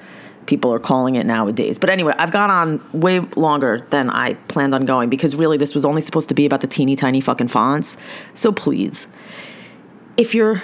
people 0.46 0.72
are 0.72 0.78
calling 0.78 1.16
it 1.16 1.24
nowadays. 1.26 1.78
But 1.78 1.90
anyway, 1.90 2.14
I've 2.18 2.30
gone 2.30 2.50
on 2.50 2.82
way 2.92 3.20
longer 3.20 3.80
than 3.90 4.10
I 4.10 4.34
planned 4.48 4.74
on 4.74 4.84
going 4.84 5.10
because 5.10 5.34
really 5.34 5.56
this 5.56 5.74
was 5.74 5.84
only 5.84 6.02
supposed 6.02 6.28
to 6.28 6.34
be 6.34 6.46
about 6.46 6.60
the 6.60 6.66
teeny 6.66 6.96
tiny 6.96 7.20
fucking 7.20 7.48
fonts. 7.48 7.96
So 8.34 8.52
please, 8.52 9.06
if 10.16 10.34
you're 10.34 10.62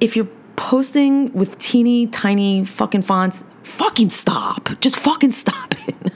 if 0.00 0.16
you're 0.16 0.28
posting 0.56 1.32
with 1.32 1.58
teeny 1.58 2.06
tiny 2.06 2.64
fucking 2.64 3.02
fonts, 3.02 3.44
fucking 3.62 4.10
stop. 4.10 4.68
Just 4.80 4.96
fucking 4.96 5.32
stop 5.32 5.74
it. 5.88 5.94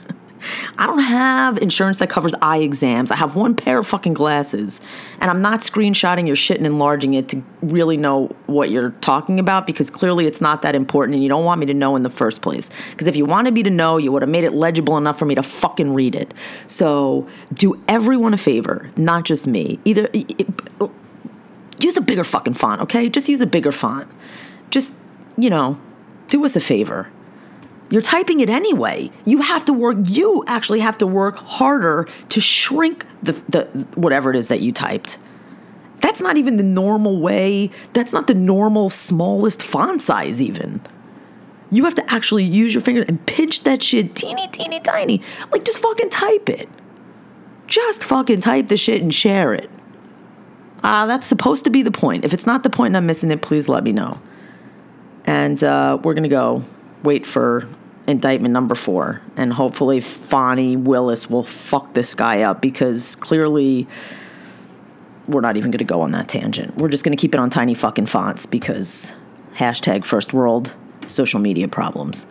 I 0.77 0.87
don't 0.87 0.99
have 0.99 1.57
insurance 1.59 1.97
that 1.97 2.09
covers 2.09 2.33
eye 2.41 2.59
exams. 2.59 3.11
I 3.11 3.15
have 3.15 3.35
one 3.35 3.55
pair 3.55 3.79
of 3.79 3.87
fucking 3.87 4.13
glasses. 4.13 4.81
And 5.19 5.29
I'm 5.29 5.41
not 5.41 5.61
screenshotting 5.61 6.27
your 6.27 6.35
shit 6.35 6.57
and 6.57 6.65
enlarging 6.65 7.13
it 7.13 7.29
to 7.29 7.43
really 7.61 7.97
know 7.97 8.27
what 8.47 8.69
you're 8.69 8.91
talking 9.01 9.39
about 9.39 9.67
because 9.67 9.89
clearly 9.89 10.25
it's 10.25 10.41
not 10.41 10.61
that 10.63 10.75
important 10.75 11.15
and 11.15 11.23
you 11.23 11.29
don't 11.29 11.45
want 11.45 11.59
me 11.59 11.65
to 11.67 11.73
know 11.73 11.95
in 11.95 12.03
the 12.03 12.09
first 12.09 12.41
place. 12.41 12.69
Because 12.91 13.07
if 13.07 13.15
you 13.15 13.25
wanted 13.25 13.53
me 13.53 13.63
to 13.63 13.69
know, 13.69 13.97
you 13.97 14.11
would 14.11 14.21
have 14.21 14.29
made 14.29 14.43
it 14.43 14.53
legible 14.53 14.97
enough 14.97 15.19
for 15.19 15.25
me 15.25 15.35
to 15.35 15.43
fucking 15.43 15.93
read 15.93 16.15
it. 16.15 16.33
So 16.67 17.27
do 17.53 17.81
everyone 17.87 18.33
a 18.33 18.37
favor, 18.37 18.91
not 18.97 19.25
just 19.25 19.47
me. 19.47 19.79
Either 19.85 20.09
use 21.79 21.97
a 21.97 22.01
bigger 22.01 22.23
fucking 22.23 22.53
font, 22.53 22.81
okay? 22.81 23.09
Just 23.09 23.29
use 23.29 23.41
a 23.41 23.45
bigger 23.45 23.71
font. 23.71 24.09
Just, 24.69 24.93
you 25.37 25.49
know, 25.49 25.79
do 26.27 26.43
us 26.45 26.55
a 26.55 26.61
favor 26.61 27.09
you're 27.91 28.01
typing 28.01 28.39
it 28.39 28.49
anyway. 28.49 29.11
You 29.25 29.41
have 29.41 29.65
to 29.65 29.73
work, 29.73 29.97
you 30.05 30.43
actually 30.47 30.79
have 30.79 30.97
to 30.99 31.07
work 31.07 31.37
harder 31.37 32.07
to 32.29 32.41
shrink 32.41 33.05
the, 33.21 33.33
the 33.49 33.65
whatever 33.95 34.31
it 34.31 34.37
is 34.37 34.47
that 34.47 34.61
you 34.61 34.71
typed. 34.71 35.17
That's 35.99 36.21
not 36.21 36.37
even 36.37 36.57
the 36.57 36.63
normal 36.63 37.19
way. 37.19 37.69
That's 37.93 38.11
not 38.11 38.27
the 38.27 38.33
normal 38.33 38.89
smallest 38.89 39.61
font 39.61 40.01
size, 40.01 40.41
even. 40.41 40.81
You 41.69 41.85
have 41.85 41.95
to 41.95 42.11
actually 42.11 42.43
use 42.43 42.73
your 42.73 42.81
finger 42.81 43.05
and 43.07 43.23
pinch 43.25 43.63
that 43.63 43.83
shit 43.83 44.15
teeny, 44.15 44.47
teeny, 44.47 44.79
tiny. 44.79 45.21
Like, 45.51 45.63
just 45.63 45.79
fucking 45.79 46.09
type 46.09 46.49
it. 46.49 46.67
Just 47.67 48.03
fucking 48.03 48.41
type 48.41 48.67
the 48.67 48.77
shit 48.77 49.01
and 49.01 49.13
share 49.13 49.53
it. 49.53 49.69
Uh, 50.83 51.05
that's 51.05 51.27
supposed 51.27 51.63
to 51.65 51.69
be 51.69 51.83
the 51.83 51.91
point. 51.91 52.25
If 52.25 52.33
it's 52.33 52.45
not 52.45 52.63
the 52.63 52.69
point 52.69 52.87
and 52.87 52.97
I'm 52.97 53.05
missing 53.05 53.31
it, 53.31 53.41
please 53.41 53.69
let 53.69 53.83
me 53.83 53.91
know. 53.91 54.19
And 55.25 55.63
uh, 55.63 55.99
we're 56.03 56.15
going 56.15 56.23
to 56.23 56.29
go 56.29 56.63
wait 57.03 57.25
for 57.25 57.69
indictment 58.07 58.53
number 58.53 58.75
four. 58.75 59.21
And 59.35 59.53
hopefully, 59.53 59.99
Fani 59.99 60.75
Willis 60.75 61.29
will 61.29 61.43
fuck 61.43 61.93
this 61.93 62.15
guy 62.15 62.41
up 62.41 62.61
because 62.61 63.15
clearly 63.15 63.87
we're 65.27 65.41
not 65.41 65.57
even 65.57 65.71
going 65.71 65.79
to 65.79 65.85
go 65.85 66.01
on 66.01 66.11
that 66.11 66.27
tangent. 66.27 66.77
We're 66.77 66.89
just 66.89 67.03
going 67.03 67.15
to 67.15 67.21
keep 67.21 67.33
it 67.33 67.39
on 67.39 67.49
tiny 67.49 67.73
fucking 67.73 68.07
fonts 68.07 68.45
because 68.45 69.11
hashtag 69.55 70.05
first 70.05 70.33
world 70.33 70.73
social 71.07 71.39
media 71.39 71.67
problems. 71.67 72.25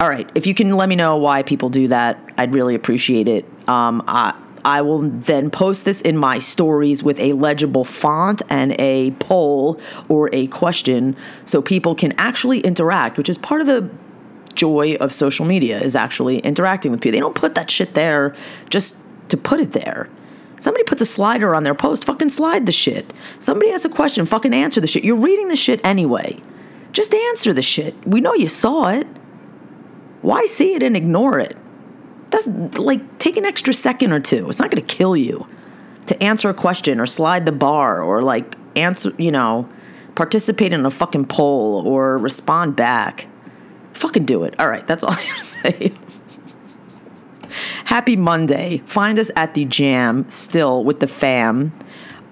All 0.00 0.08
right, 0.08 0.28
if 0.34 0.46
you 0.46 0.54
can 0.54 0.76
let 0.76 0.88
me 0.88 0.96
know 0.96 1.16
why 1.16 1.42
people 1.42 1.68
do 1.68 1.88
that, 1.88 2.18
I'd 2.36 2.54
really 2.54 2.74
appreciate 2.74 3.28
it. 3.28 3.44
Um, 3.68 4.02
I, 4.06 4.34
I 4.64 4.80
will 4.82 5.02
then 5.02 5.50
post 5.50 5.84
this 5.84 6.00
in 6.00 6.16
my 6.16 6.38
stories 6.38 7.02
with 7.02 7.20
a 7.20 7.34
legible 7.34 7.84
font 7.84 8.42
and 8.48 8.74
a 8.80 9.12
poll 9.12 9.78
or 10.08 10.30
a 10.32 10.46
question 10.48 11.16
so 11.44 11.60
people 11.60 11.94
can 11.94 12.12
actually 12.18 12.60
interact, 12.60 13.18
which 13.18 13.28
is 13.28 13.38
part 13.38 13.60
of 13.60 13.66
the 13.66 13.88
joy 14.54 14.96
of 14.96 15.12
social 15.12 15.44
media 15.44 15.80
is 15.80 15.94
actually 15.94 16.38
interacting 16.38 16.90
with 16.92 17.00
people. 17.00 17.16
They 17.16 17.20
don't 17.20 17.34
put 17.34 17.54
that 17.54 17.70
shit 17.70 17.94
there 17.94 18.34
just 18.70 18.96
to 19.28 19.36
put 19.36 19.60
it 19.60 19.72
there. 19.72 20.08
Somebody 20.58 20.84
puts 20.84 21.02
a 21.02 21.06
slider 21.06 21.54
on 21.54 21.64
their 21.64 21.74
post, 21.74 22.04
fucking 22.04 22.30
slide 22.30 22.66
the 22.66 22.72
shit. 22.72 23.12
Somebody 23.38 23.70
has 23.70 23.84
a 23.84 23.88
question, 23.88 24.24
fucking 24.24 24.54
answer 24.54 24.80
the 24.80 24.86
shit. 24.86 25.04
You're 25.04 25.16
reading 25.16 25.48
the 25.48 25.56
shit 25.56 25.80
anyway. 25.84 26.40
Just 26.92 27.12
answer 27.12 27.52
the 27.52 27.62
shit. 27.62 27.94
We 28.06 28.20
know 28.20 28.34
you 28.34 28.48
saw 28.48 28.88
it. 28.88 29.06
Why 30.22 30.46
see 30.46 30.74
it 30.74 30.82
and 30.82 30.96
ignore 30.96 31.38
it? 31.38 31.56
That's 32.30 32.46
like 32.78 33.18
take 33.18 33.36
an 33.36 33.44
extra 33.44 33.74
second 33.74 34.12
or 34.12 34.20
two. 34.20 34.48
It's 34.48 34.58
not 34.58 34.70
going 34.70 34.84
to 34.84 34.94
kill 34.94 35.16
you 35.16 35.46
to 36.06 36.22
answer 36.22 36.48
a 36.48 36.54
question 36.54 37.00
or 37.00 37.06
slide 37.06 37.46
the 37.46 37.52
bar 37.52 38.02
or 38.02 38.22
like 38.22 38.54
answer, 38.76 39.12
you 39.18 39.30
know, 39.30 39.68
participate 40.14 40.72
in 40.72 40.86
a 40.86 40.90
fucking 40.90 41.26
poll 41.26 41.86
or 41.86 42.16
respond 42.18 42.76
back. 42.76 43.26
Fucking 43.94 44.24
do 44.24 44.44
it. 44.44 44.54
All 44.58 44.68
right, 44.68 44.86
that's 44.86 45.02
all 45.02 45.12
I 45.12 45.26
gotta 45.26 45.44
say. 45.44 45.92
Happy 47.84 48.16
Monday. 48.16 48.82
Find 48.86 49.18
us 49.18 49.30
at 49.36 49.54
the 49.54 49.64
Jam 49.64 50.28
still 50.28 50.84
with 50.84 51.00
the 51.00 51.06
fam, 51.06 51.72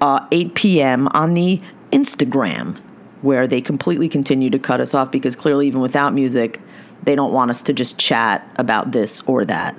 uh, 0.00 0.26
8 0.32 0.54
p.m. 0.54 1.08
on 1.08 1.34
the 1.34 1.60
Instagram, 1.92 2.78
where 3.20 3.46
they 3.46 3.60
completely 3.60 4.08
continue 4.08 4.50
to 4.50 4.58
cut 4.58 4.80
us 4.80 4.94
off 4.94 5.10
because 5.12 5.36
clearly, 5.36 5.68
even 5.68 5.80
without 5.80 6.14
music, 6.14 6.60
they 7.04 7.14
don't 7.14 7.32
want 7.32 7.50
us 7.50 7.62
to 7.62 7.72
just 7.72 7.98
chat 7.98 8.48
about 8.56 8.92
this 8.92 9.22
or 9.22 9.44
that. 9.44 9.76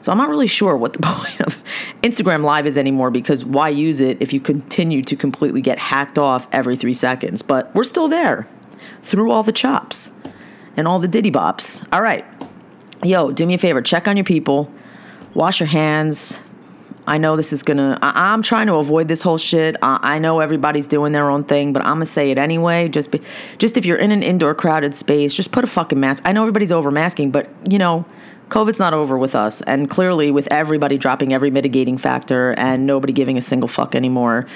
So 0.00 0.12
I'm 0.12 0.18
not 0.18 0.28
really 0.28 0.46
sure 0.46 0.76
what 0.76 0.92
the 0.92 0.98
point 1.02 1.40
of 1.40 1.58
Instagram 2.02 2.44
Live 2.44 2.66
is 2.66 2.78
anymore 2.78 3.10
because 3.10 3.44
why 3.44 3.68
use 3.68 4.00
it 4.00 4.18
if 4.20 4.32
you 4.32 4.40
continue 4.40 5.02
to 5.02 5.16
completely 5.16 5.60
get 5.60 5.78
hacked 5.78 6.18
off 6.18 6.48
every 6.52 6.76
three 6.76 6.94
seconds? 6.94 7.42
But 7.42 7.74
we're 7.74 7.84
still 7.84 8.08
there 8.08 8.48
through 9.02 9.30
all 9.30 9.42
the 9.42 9.52
chops 9.52 10.12
and 10.76 10.86
all 10.86 10.98
the 10.98 11.08
diddy 11.08 11.30
bops. 11.30 11.86
All 11.92 12.02
right. 12.02 12.24
Yo, 13.02 13.30
do 13.30 13.46
me 13.46 13.54
a 13.54 13.58
favor. 13.58 13.82
Check 13.82 14.08
on 14.08 14.16
your 14.16 14.24
people. 14.24 14.72
Wash 15.34 15.60
your 15.60 15.66
hands. 15.66 16.38
I 17.06 17.18
know 17.18 17.36
this 17.36 17.52
is 17.52 17.62
gonna. 17.62 17.98
I, 18.02 18.34
am 18.34 18.42
trying 18.42 18.66
to 18.66 18.74
avoid 18.74 19.06
this 19.06 19.22
whole 19.22 19.38
shit. 19.38 19.76
I, 19.80 19.98
I, 20.02 20.18
know 20.18 20.40
everybody's 20.40 20.88
doing 20.88 21.12
their 21.12 21.30
own 21.30 21.44
thing, 21.44 21.72
but 21.72 21.82
I'm 21.82 21.94
gonna 21.94 22.06
say 22.06 22.32
it 22.32 22.38
anyway. 22.38 22.88
Just, 22.88 23.12
be, 23.12 23.22
just 23.58 23.76
if 23.76 23.86
you're 23.86 23.98
in 23.98 24.10
an 24.10 24.24
indoor 24.24 24.56
crowded 24.56 24.94
space, 24.94 25.32
just 25.32 25.52
put 25.52 25.62
a 25.62 25.68
fucking 25.68 26.00
mask. 26.00 26.24
I 26.26 26.32
know 26.32 26.42
everybody's 26.42 26.72
over 26.72 26.90
masking, 26.90 27.30
but 27.30 27.48
you 27.70 27.78
know, 27.78 28.06
COVID's 28.48 28.80
not 28.80 28.92
over 28.92 29.16
with 29.16 29.36
us, 29.36 29.60
and 29.62 29.88
clearly 29.88 30.32
with 30.32 30.48
everybody 30.50 30.98
dropping 30.98 31.32
every 31.32 31.50
mitigating 31.50 31.96
factor 31.96 32.54
and 32.54 32.86
nobody 32.86 33.12
giving 33.12 33.38
a 33.38 33.42
single 33.42 33.68
fuck 33.68 33.94
anymore, 33.94 34.46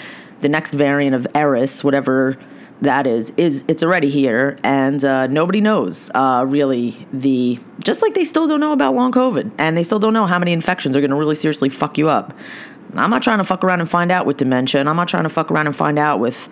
the 0.40 0.48
next 0.48 0.72
variant 0.72 1.14
of 1.14 1.28
Eris, 1.36 1.84
whatever 1.84 2.36
that 2.82 3.06
is 3.06 3.32
is 3.36 3.64
it's 3.68 3.82
already 3.82 4.08
here 4.08 4.58
and 4.64 5.04
uh, 5.04 5.26
nobody 5.26 5.60
knows 5.60 6.10
uh, 6.14 6.44
really 6.46 7.06
the 7.12 7.58
just 7.78 8.02
like 8.02 8.14
they 8.14 8.24
still 8.24 8.48
don't 8.48 8.60
know 8.60 8.72
about 8.72 8.94
long 8.94 9.12
covid 9.12 9.50
and 9.58 9.76
they 9.76 9.82
still 9.82 9.98
don't 9.98 10.14
know 10.14 10.26
how 10.26 10.38
many 10.38 10.52
infections 10.52 10.96
are 10.96 11.00
going 11.00 11.10
to 11.10 11.16
really 11.16 11.34
seriously 11.34 11.68
fuck 11.68 11.98
you 11.98 12.08
up. 12.08 12.32
I'm 12.94 13.10
not 13.10 13.22
trying 13.22 13.38
to 13.38 13.44
fuck 13.44 13.62
around 13.62 13.80
and 13.80 13.88
find 13.88 14.10
out 14.10 14.26
with 14.26 14.36
dementia 14.36 14.80
and 14.80 14.88
i'm 14.88 14.96
not 14.96 15.08
trying 15.08 15.22
to 15.22 15.28
fuck 15.28 15.50
around 15.50 15.66
and 15.66 15.76
find 15.76 15.98
out 15.98 16.18
with 16.18 16.48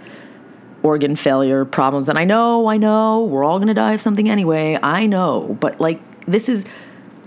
organ 0.85 1.17
failure 1.17 1.65
problems 1.65 2.09
and 2.09 2.17
i 2.17 2.25
know 2.25 2.69
i 2.69 2.77
know 2.77 3.25
we're 3.25 3.43
all 3.43 3.59
going 3.59 3.67
to 3.67 3.75
die 3.75 3.93
of 3.95 4.01
something 4.01 4.29
anyway 4.29 4.79
i 4.85 5.05
know 5.07 5.57
but 5.61 5.81
like 5.81 6.01
this 6.27 6.49
is 6.49 6.65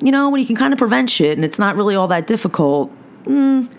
you 0.01 0.11
know 0.11 0.29
when 0.29 0.39
you 0.39 0.47
can 0.47 0.55
kind 0.55 0.71
of 0.71 0.79
prevent 0.79 1.09
shit 1.09 1.37
and 1.37 1.43
it's 1.43 1.59
not 1.59 1.75
really 1.75 1.93
all 1.93 2.07
that 2.07 2.27
difficult 2.27 2.89
mm, 3.25 3.69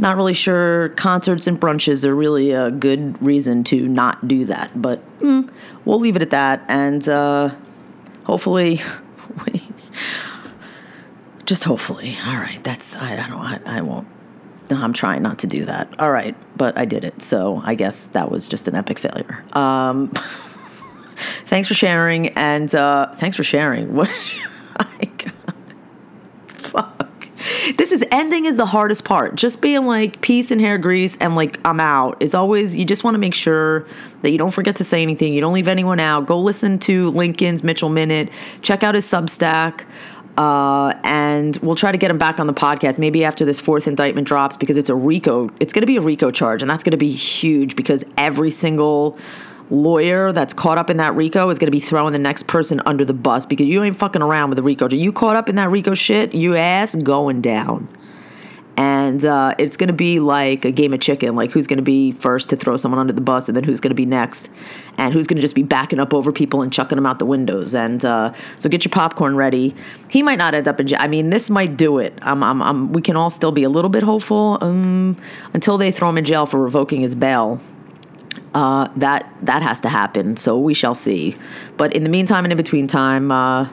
not 0.00 0.16
really 0.16 0.34
sure 0.34 0.90
concerts 0.90 1.46
and 1.46 1.60
brunches 1.60 2.04
are 2.04 2.14
really 2.14 2.50
a 2.50 2.70
good 2.70 3.20
reason 3.22 3.64
to 3.64 3.88
not 3.88 4.26
do 4.26 4.44
that, 4.46 4.70
but 4.80 5.02
mm, 5.20 5.50
we'll 5.84 6.00
leave 6.00 6.16
it 6.16 6.22
at 6.22 6.30
that. 6.30 6.64
And 6.68 7.08
uh, 7.08 7.54
hopefully. 8.24 8.80
Just 11.46 11.64
hopefully. 11.64 12.16
All 12.26 12.36
right. 12.36 12.62
That's, 12.62 12.94
I, 12.94 13.16
don't, 13.16 13.32
I, 13.32 13.60
I 13.66 13.80
won't. 13.80 14.06
No, 14.70 14.80
I'm 14.80 14.92
trying 14.92 15.22
not 15.22 15.40
to 15.40 15.48
do 15.48 15.64
that. 15.64 15.98
All 15.98 16.12
right. 16.12 16.36
But 16.56 16.78
I 16.78 16.84
did 16.84 17.04
it. 17.04 17.22
So 17.22 17.60
I 17.64 17.74
guess 17.74 18.06
that 18.08 18.30
was 18.30 18.46
just 18.46 18.68
an 18.68 18.76
epic 18.76 19.00
failure. 19.00 19.44
Um, 19.52 20.10
thanks 21.46 21.66
for 21.66 21.74
sharing. 21.74 22.28
And 22.28 22.72
uh, 22.72 23.12
thanks 23.16 23.36
for 23.36 23.42
sharing. 23.42 23.94
What? 24.00 24.34
I. 24.78 25.09
This 27.76 27.92
is 27.92 28.04
ending 28.10 28.46
is 28.46 28.56
the 28.56 28.66
hardest 28.66 29.04
part. 29.04 29.34
Just 29.34 29.60
being 29.60 29.86
like 29.86 30.20
peace 30.20 30.50
and 30.50 30.60
hair 30.60 30.78
grease 30.78 31.16
and 31.18 31.34
like 31.34 31.58
I'm 31.64 31.80
out 31.80 32.20
is 32.20 32.34
always 32.34 32.76
you 32.76 32.84
just 32.84 33.04
want 33.04 33.14
to 33.14 33.18
make 33.18 33.34
sure 33.34 33.86
that 34.22 34.30
you 34.30 34.38
don't 34.38 34.50
forget 34.50 34.76
to 34.76 34.84
say 34.84 35.02
anything. 35.02 35.32
You 35.34 35.40
don't 35.40 35.52
leave 35.52 35.68
anyone 35.68 36.00
out. 36.00 36.26
Go 36.26 36.38
listen 36.38 36.78
to 36.80 37.10
Lincoln's 37.10 37.62
Mitchell 37.62 37.88
Minute. 37.88 38.30
Check 38.62 38.82
out 38.82 38.94
his 38.94 39.06
Substack. 39.06 39.84
Uh, 40.36 40.94
and 41.04 41.56
we'll 41.58 41.74
try 41.74 41.92
to 41.92 41.98
get 41.98 42.10
him 42.10 42.16
back 42.16 42.38
on 42.38 42.46
the 42.46 42.54
podcast 42.54 42.98
maybe 42.98 43.24
after 43.24 43.44
this 43.44 43.60
fourth 43.60 43.86
indictment 43.86 44.26
drops 44.26 44.56
because 44.56 44.76
it's 44.76 44.88
a 44.88 44.94
RICO. 44.94 45.50
It's 45.60 45.72
going 45.72 45.82
to 45.82 45.86
be 45.86 45.96
a 45.96 46.00
RICO 46.00 46.30
charge, 46.30 46.62
and 46.62 46.70
that's 46.70 46.82
going 46.82 46.92
to 46.92 46.96
be 46.96 47.10
huge 47.10 47.76
because 47.76 48.04
every 48.16 48.50
single 48.50 49.18
lawyer 49.70 50.32
that's 50.32 50.52
caught 50.52 50.78
up 50.78 50.90
in 50.90 50.96
that 50.98 51.14
RICO 51.14 51.48
is 51.50 51.58
going 51.58 51.68
to 51.68 51.72
be 51.72 51.80
throwing 51.80 52.12
the 52.12 52.18
next 52.18 52.46
person 52.46 52.80
under 52.86 53.04
the 53.04 53.12
bus 53.12 53.46
because 53.46 53.66
you 53.66 53.82
ain't 53.82 53.96
fucking 53.96 54.22
around 54.22 54.50
with 54.50 54.56
the 54.56 54.62
RICO. 54.62 54.86
Are 54.86 54.94
you 54.94 55.12
caught 55.12 55.36
up 55.36 55.48
in 55.48 55.56
that 55.56 55.70
RICO 55.70 55.94
shit, 55.94 56.34
you 56.34 56.56
ass 56.56 56.94
going 56.94 57.40
down. 57.40 57.88
And 58.76 59.22
uh, 59.26 59.54
it's 59.58 59.76
going 59.76 59.88
to 59.88 59.92
be 59.94 60.20
like 60.20 60.64
a 60.64 60.70
game 60.70 60.94
of 60.94 61.00
chicken, 61.00 61.36
like 61.36 61.50
who's 61.50 61.66
going 61.66 61.76
to 61.76 61.82
be 61.82 62.12
first 62.12 62.48
to 62.48 62.56
throw 62.56 62.78
someone 62.78 62.98
under 62.98 63.12
the 63.12 63.20
bus, 63.20 63.46
and 63.46 63.54
then 63.54 63.62
who's 63.62 63.78
going 63.78 63.90
to 63.90 63.94
be 63.94 64.06
next, 64.06 64.48
and 64.96 65.12
who's 65.12 65.26
going 65.26 65.36
to 65.36 65.42
just 65.42 65.54
be 65.54 65.62
backing 65.62 65.98
up 65.98 66.14
over 66.14 66.32
people 66.32 66.62
and 66.62 66.72
chucking 66.72 66.96
them 66.96 67.04
out 67.04 67.18
the 67.18 67.26
windows. 67.26 67.74
And 67.74 68.02
uh, 68.02 68.32
so 68.58 68.70
get 68.70 68.82
your 68.82 68.90
popcorn 68.90 69.36
ready. 69.36 69.74
He 70.08 70.22
might 70.22 70.38
not 70.38 70.54
end 70.54 70.66
up 70.66 70.80
in 70.80 70.86
jail. 70.86 70.98
I 70.98 71.08
mean, 71.08 71.28
this 71.28 71.50
might 71.50 71.76
do 71.76 71.98
it. 71.98 72.18
I'm, 72.22 72.42
I'm, 72.42 72.62
I'm, 72.62 72.92
we 72.94 73.02
can 73.02 73.16
all 73.16 73.28
still 73.28 73.52
be 73.52 73.64
a 73.64 73.68
little 73.68 73.90
bit 73.90 74.02
hopeful 74.02 74.56
um, 74.62 75.16
until 75.52 75.76
they 75.76 75.92
throw 75.92 76.08
him 76.08 76.16
in 76.16 76.24
jail 76.24 76.46
for 76.46 76.58
revoking 76.58 77.02
his 77.02 77.14
bail 77.14 77.60
uh, 78.54 78.88
that 78.96 79.32
that 79.42 79.62
has 79.62 79.80
to 79.80 79.88
happen. 79.88 80.36
So 80.36 80.58
we 80.58 80.74
shall 80.74 80.94
see. 80.94 81.36
But 81.76 81.94
in 81.94 82.04
the 82.04 82.10
meantime 82.10 82.44
and 82.44 82.52
in 82.52 82.56
between 82.56 82.86
time, 82.86 83.30
uh, 83.30 83.68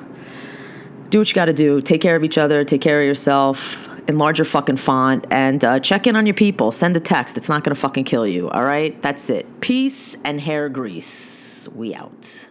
do 1.09 1.19
what 1.19 1.29
you 1.29 1.35
got 1.35 1.45
to 1.45 1.53
do. 1.53 1.81
Take 1.81 2.01
care 2.01 2.15
of 2.15 2.23
each 2.23 2.37
other. 2.37 2.63
Take 2.63 2.81
care 2.81 3.01
of 3.01 3.07
yourself. 3.07 3.87
Enlarge 4.07 4.37
your 4.37 4.45
fucking 4.45 4.77
font 4.77 5.25
and 5.31 5.63
uh, 5.65 5.79
check 5.79 6.07
in 6.07 6.15
on 6.15 6.25
your 6.25 6.33
people. 6.33 6.71
Send 6.71 6.95
a 6.95 6.99
text. 6.99 7.37
It's 7.37 7.49
not 7.49 7.63
gonna 7.63 7.75
fucking 7.75 8.05
kill 8.05 8.25
you. 8.25 8.49
All 8.49 8.63
right. 8.63 8.99
That's 9.01 9.29
it. 9.29 9.59
Peace 9.59 10.15
and 10.23 10.39
hair 10.39 10.69
grease. 10.69 11.67
We 11.75 11.93
out. 11.93 12.46